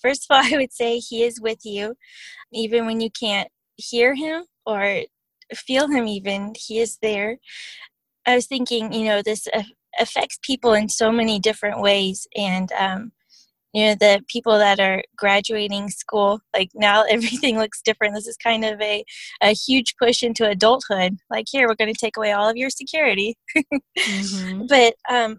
First 0.00 0.26
of 0.28 0.36
all, 0.36 0.42
I 0.52 0.56
would 0.56 0.72
say 0.72 0.98
He 0.98 1.22
is 1.24 1.40
with 1.40 1.60
you, 1.64 1.94
even 2.52 2.84
when 2.84 3.00
you 3.00 3.10
can't 3.10 3.48
hear 3.76 4.14
Him 4.14 4.44
or 4.66 5.02
feel 5.54 5.88
Him, 5.88 6.06
even. 6.06 6.52
He 6.56 6.80
is 6.80 6.98
there. 7.00 7.38
I 8.26 8.34
was 8.34 8.46
thinking, 8.46 8.92
you 8.92 9.04
know, 9.04 9.22
this 9.22 9.48
affects 9.98 10.38
people 10.42 10.72
in 10.72 10.88
so 10.88 11.12
many 11.12 11.38
different 11.38 11.80
ways, 11.80 12.26
and 12.36 12.70
um, 12.72 13.12
you 13.72 13.86
know 13.86 13.94
the 13.94 14.22
people 14.28 14.58
that 14.58 14.78
are 14.80 15.02
graduating 15.16 15.88
school 15.88 16.40
like 16.54 16.70
now 16.74 17.02
everything 17.10 17.58
looks 17.58 17.82
different. 17.82 18.14
This 18.14 18.26
is 18.26 18.36
kind 18.36 18.64
of 18.64 18.80
a, 18.80 19.04
a 19.42 19.52
huge 19.52 19.94
push 20.00 20.22
into 20.22 20.48
adulthood. 20.48 21.16
Like 21.30 21.46
here 21.50 21.68
we're 21.68 21.74
going 21.74 21.92
to 21.92 21.98
take 21.98 22.16
away 22.16 22.32
all 22.32 22.48
of 22.48 22.56
your 22.56 22.70
security. 22.70 23.36
Mm-hmm. 23.56 24.66
but 24.68 24.94
um, 25.10 25.38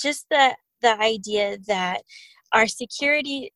just 0.00 0.26
the 0.30 0.56
the 0.82 0.98
idea 1.00 1.58
that 1.66 2.02
our 2.52 2.66
security 2.66 3.52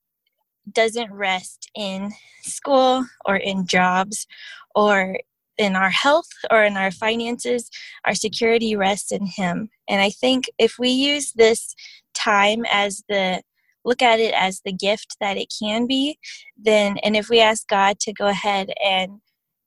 doesn't 0.70 1.12
rest 1.12 1.70
in 1.74 2.12
school 2.42 3.04
or 3.24 3.36
in 3.36 3.66
jobs 3.66 4.26
or 4.74 5.18
in 5.60 5.76
our 5.76 5.90
health 5.90 6.28
or 6.50 6.64
in 6.64 6.76
our 6.76 6.90
finances 6.90 7.70
our 8.04 8.14
security 8.14 8.74
rests 8.74 9.12
in 9.12 9.26
him. 9.26 9.68
And 9.88 10.00
i 10.00 10.10
think 10.10 10.46
if 10.58 10.76
we 10.78 10.88
use 10.88 11.32
this 11.32 11.74
time 12.14 12.64
as 12.70 13.02
the 13.08 13.42
look 13.84 14.02
at 14.02 14.20
it 14.20 14.34
as 14.34 14.60
the 14.64 14.72
gift 14.72 15.16
that 15.20 15.36
it 15.36 15.52
can 15.60 15.86
be, 15.86 16.18
then, 16.56 16.98
and 16.98 17.16
if 17.16 17.28
we 17.28 17.40
ask 17.40 17.66
God 17.68 17.98
to 18.00 18.12
go 18.12 18.26
ahead 18.26 18.70
and 18.84 19.20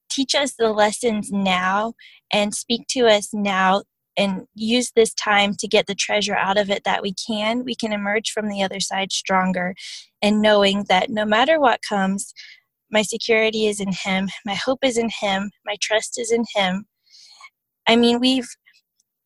teach 0.09 0.35
us 0.35 0.53
the 0.53 0.71
lessons 0.71 1.31
now 1.31 1.93
and 2.31 2.53
speak 2.53 2.85
to 2.89 3.07
us 3.07 3.29
now 3.33 3.83
and 4.15 4.45
use 4.53 4.91
this 4.95 5.13
time 5.15 5.55
to 5.55 5.67
get 5.67 5.87
the 5.87 5.95
treasure 5.95 6.35
out 6.35 6.57
of 6.57 6.69
it 6.69 6.83
that 6.83 7.01
we 7.01 7.15
can, 7.15 7.63
we 7.63 7.73
can 7.75 7.91
emerge 7.91 8.29
from 8.29 8.47
the 8.47 8.61
other 8.61 8.79
side 8.79 9.11
stronger 9.11 9.73
and 10.21 10.41
knowing 10.41 10.85
that 10.87 11.09
no 11.09 11.25
matter 11.25 11.59
what 11.59 11.79
comes, 11.87 12.33
my 12.93 13.01
security 13.01 13.67
is 13.67 13.81
in 13.81 13.91
Him, 13.91 14.29
my 14.45 14.53
hope 14.53 14.79
is 14.83 14.97
in 14.97 15.09
Him, 15.19 15.51
my 15.65 15.75
trust 15.81 16.19
is 16.19 16.31
in 16.31 16.45
Him. 16.55 16.85
I 17.87 17.97
mean, 17.97 18.19
we've 18.19 18.47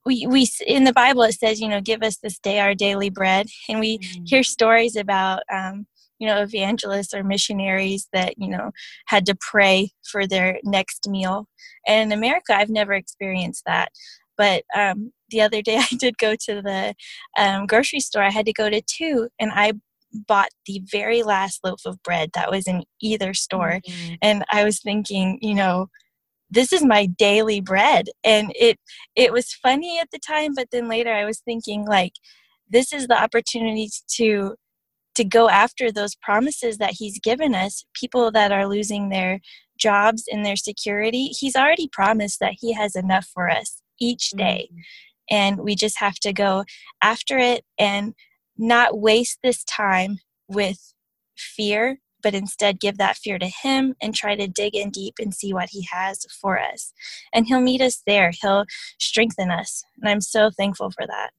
we, 0.08 0.26
we 0.26 0.48
in 0.66 0.86
the 0.86 0.94
bible 0.94 1.24
it 1.24 1.34
says 1.34 1.60
you 1.60 1.68
know 1.68 1.82
give 1.82 2.02
us 2.02 2.18
this 2.18 2.40
day 2.40 2.60
our 2.60 2.74
daily 2.74 3.10
bread. 3.10 3.48
And 3.70 3.80
we 3.80 4.00
mm-hmm. 4.00 4.24
hear 4.26 4.42
stories 4.42 4.96
about 4.96 5.44
um, 5.54 5.86
you 6.18 6.28
know 6.28 6.42
evangelists 6.42 7.14
or 7.14 7.24
missionaries 7.24 8.08
that 8.14 8.36
you 8.38 8.48
know 8.48 8.72
had 9.08 9.26
to 9.28 9.36
pray 9.40 9.92
for 10.10 10.26
their 10.26 10.60
next 10.64 11.08
meal. 11.08 11.48
And 11.86 12.12
in 12.12 12.18
america 12.18 12.56
i've 12.56 12.70
never 12.70 12.94
experienced 12.94 13.64
that. 13.66 13.90
But 14.38 14.64
um, 14.76 15.12
the 15.30 15.42
other 15.42 15.62
day 15.62 15.78
i 15.92 15.96
did 15.98 16.18
go 16.18 16.36
to 16.36 16.62
the 16.62 16.96
um, 17.38 17.68
grocery 17.68 18.00
store. 18.00 18.24
I 18.24 18.32
had 18.32 18.46
to 18.46 18.54
go 18.54 18.70
to 18.70 18.82
two 18.82 19.28
and 19.40 19.52
i 19.54 19.74
bought 20.14 20.50
the 20.66 20.82
very 20.92 21.24
last 21.24 21.60
loaf 21.64 21.82
of 21.86 22.02
bread 22.04 22.30
that 22.34 22.52
was 22.52 22.68
in 22.68 22.84
either 23.02 23.34
store 23.34 23.80
mm-hmm. 23.88 24.16
and 24.22 24.44
i 24.52 24.64
was 24.64 24.80
thinking 24.80 25.38
you 25.42 25.54
know 25.54 25.88
this 26.50 26.72
is 26.72 26.84
my 26.84 27.06
daily 27.06 27.60
bread 27.60 28.08
and 28.24 28.52
it 28.56 28.78
it 29.16 29.32
was 29.34 29.54
funny 29.54 30.00
at 30.00 30.10
the 30.12 30.20
time 30.20 30.54
but 30.56 30.68
then 30.72 30.88
later 30.88 31.12
i 31.12 31.26
was 31.26 31.40
thinking 31.40 31.86
like 31.86 32.14
this 32.70 32.94
is 32.94 33.08
the 33.08 33.22
opportunity 33.22 33.90
to 34.08 34.56
to 35.16 35.24
go 35.24 35.50
after 35.50 35.92
those 35.92 36.16
promises 36.16 36.78
that 36.78 36.94
he's 36.98 37.20
given 37.20 37.56
us 37.56 37.86
people 37.94 38.32
that 38.32 38.52
are 38.52 38.68
losing 38.68 39.10
their 39.10 39.40
jobs 39.78 40.24
and 40.32 40.46
their 40.46 40.56
security 40.56 41.28
he's 41.28 41.56
already 41.56 41.90
promised 41.92 42.40
that 42.40 42.54
he 42.60 42.74
has 42.74 42.96
enough 42.96 43.28
for 43.34 43.50
us 43.50 43.82
each 44.00 44.30
day 44.32 44.70
mm-hmm. 44.72 45.36
and 45.36 45.60
we 45.60 45.76
just 45.76 46.00
have 46.00 46.16
to 46.16 46.32
go 46.32 46.64
after 47.02 47.38
it 47.38 47.64
and 47.78 48.14
not 48.58 49.00
waste 49.00 49.40
this 49.44 49.64
time 49.64 50.20
with 50.48 50.94
fear 51.36 52.00
but 52.24 52.34
instead 52.34 52.80
give 52.80 52.98
that 52.98 53.18
fear 53.18 53.40
to 53.40 53.48
Him 53.48 53.96
and 54.02 54.14
try 54.14 54.36
to 54.36 54.48
dig 54.48 54.76
in 54.76 54.90
deep 54.90 55.16
and 55.20 55.34
see 55.34 55.54
what 55.54 55.70
He 55.72 55.88
has 55.92 56.26
for 56.42 56.60
us. 56.60 56.94
And 57.34 57.46
He'll 57.46 57.62
meet 57.62 57.82
us 57.82 58.02
there, 58.06 58.32
He'll 58.42 58.66
strengthen 59.00 59.52
us. 59.52 59.84
And 60.02 60.10
I'm 60.10 60.22
so 60.22 60.50
thankful 60.50 60.92
for 60.92 61.06
that. 61.08 61.32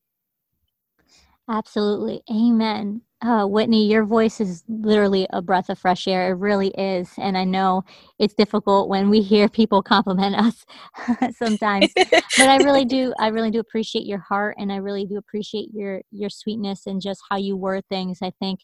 Absolutely. 1.48 2.22
Amen. 2.31 3.02
Uh, 3.20 3.44
Whitney, 3.46 3.90
your 3.90 4.04
voice 4.04 4.40
is 4.40 4.62
literally 4.68 5.26
a 5.31 5.42
breath 5.42 5.70
of 5.70 5.78
fresh 5.78 6.07
air. 6.07 6.31
It 6.31 6.35
really 6.37 6.68
is. 6.68 7.11
And 7.18 7.37
I 7.37 7.42
know 7.42 7.83
it's 8.20 8.35
difficult 8.35 8.88
when 8.88 9.11
we 9.11 9.22
hear 9.22 9.48
people 9.48 9.83
compliment 9.94 10.37
us 10.37 10.64
sometimes. 11.37 11.92
but 11.96 12.48
I 12.48 12.59
really 12.59 12.85
do 12.85 13.12
I 13.18 13.28
really 13.28 13.50
do 13.50 13.59
appreciate 13.59 14.07
your 14.07 14.20
heart 14.20 14.54
and 14.59 14.72
I 14.72 14.76
really 14.76 15.04
do 15.04 15.16
appreciate 15.18 15.70
your 15.74 16.00
your 16.12 16.31
sweetness 16.31 16.87
and 16.87 17.00
just 17.00 17.20
how 17.28 17.37
you 17.37 17.57
word 17.57 17.85
things. 17.88 18.18
I 18.22 18.31
think 18.38 18.61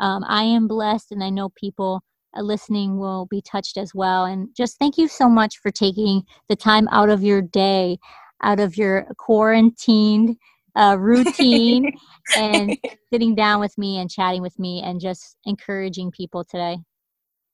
um, 0.00 0.24
I 0.28 0.42
am 0.42 0.68
blessed, 0.68 1.12
and 1.12 1.24
I 1.24 1.30
know 1.30 1.48
people 1.50 2.02
uh, 2.36 2.42
listening 2.42 2.98
will 2.98 3.26
be 3.26 3.40
touched 3.42 3.76
as 3.76 3.94
well. 3.94 4.24
And 4.24 4.48
just 4.56 4.78
thank 4.78 4.98
you 4.98 5.08
so 5.08 5.28
much 5.28 5.58
for 5.58 5.70
taking 5.70 6.22
the 6.48 6.56
time 6.56 6.86
out 6.92 7.08
of 7.08 7.22
your 7.22 7.42
day, 7.42 7.98
out 8.42 8.60
of 8.60 8.76
your 8.76 9.06
quarantined 9.18 10.36
uh, 10.76 10.96
routine, 10.98 11.90
and 12.36 12.76
sitting 13.12 13.34
down 13.34 13.60
with 13.60 13.76
me 13.78 13.98
and 13.98 14.10
chatting 14.10 14.42
with 14.42 14.58
me 14.58 14.82
and 14.84 15.00
just 15.00 15.36
encouraging 15.44 16.10
people 16.10 16.44
today. 16.44 16.78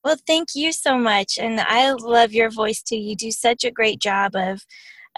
Well, 0.05 0.17
thank 0.27 0.49
you 0.55 0.73
so 0.73 0.99
much. 0.99 1.39
And 1.39 1.61
I 1.61 1.93
love 1.93 2.33
your 2.33 2.51
voice 2.51 2.83
too. 2.83 2.97
You 2.97 3.15
do 3.15 3.31
such 3.31 3.65
a 3.65 3.71
great 3.71 4.01
job 4.01 4.35
of 4.35 4.63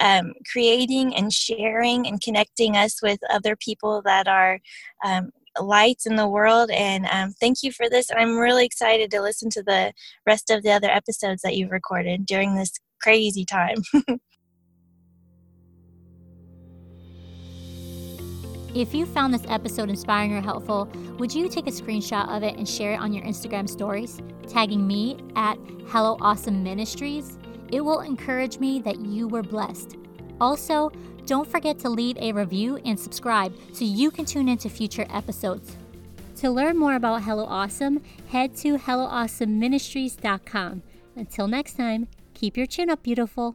um, 0.01 0.35
creating 0.51 1.15
and 1.15 1.33
sharing 1.33 2.07
and 2.07 2.21
connecting 2.21 2.77
us 2.77 3.01
with 3.03 3.19
other 3.31 3.57
people 3.57 4.03
that 4.05 4.29
are 4.29 4.59
um, 5.05 5.31
lights 5.61 6.05
in 6.05 6.17
the 6.17 6.29
world. 6.29 6.71
And 6.71 7.07
um, 7.11 7.33
thank 7.41 7.63
you 7.63 7.73
for 7.73 7.89
this. 7.89 8.11
And 8.11 8.19
I'm 8.19 8.37
really 8.37 8.67
excited 8.67 9.11
to 9.13 9.23
listen 9.23 9.49
to 9.51 9.63
the 9.63 9.93
rest 10.27 10.51
of 10.51 10.63
the 10.63 10.73
other 10.73 10.91
episodes 10.91 11.43
that 11.43 11.57
you've 11.57 11.71
recorded 11.71 12.27
during 12.27 12.55
this 12.55 12.73
crazy 13.03 13.45
time. 13.45 13.77
If 18.75 18.93
you 18.93 19.07
found 19.07 19.33
this 19.33 19.45
episode 19.49 19.89
inspiring 19.89 20.35
or 20.35 20.41
helpful, 20.41 20.89
would 21.19 21.33
you 21.33 21.49
take 21.49 21.69
a 21.69 21.71
screenshot 21.71 22.29
of 22.29 22.43
it 22.43 22.57
and 22.57 22.69
share 22.69 22.95
it 22.95 23.01
on 23.01 23.13
your 23.13 23.25
Instagram 23.25 23.69
stories, 23.69 24.21
tagging 24.49 24.85
me 24.85 25.17
at 25.37 25.57
Hello 25.87 26.17
Awesome 26.21 26.65
Ministries? 26.65 27.39
It 27.71 27.83
will 27.83 28.01
encourage 28.01 28.59
me 28.59 28.81
that 28.81 28.99
you 28.99 29.29
were 29.29 29.45
blessed. 29.45 29.97
Also, 30.41 30.91
don't 31.25 31.49
forget 31.49 31.79
to 31.79 31.89
leave 31.89 32.19
a 32.19 32.33
review 32.33 32.81
and 32.85 32.99
subscribe 32.99 33.55
so 33.73 33.85
you 33.85 34.11
can 34.11 34.25
tune 34.25 34.49
into 34.49 34.69
future 34.69 35.07
episodes. 35.09 35.77
To 36.39 36.51
learn 36.51 36.77
more 36.77 36.97
about 36.97 37.23
Hello 37.23 37.45
Awesome, 37.45 38.03
head 38.29 38.57
to 38.57 38.77
HelloAwesomeMinistries.com. 38.77 40.83
Until 41.15 41.47
next 41.47 41.75
time, 41.75 42.09
keep 42.35 42.57
your 42.57 42.67
chin 42.67 42.91
up, 42.91 43.05
beautiful. 43.05 43.55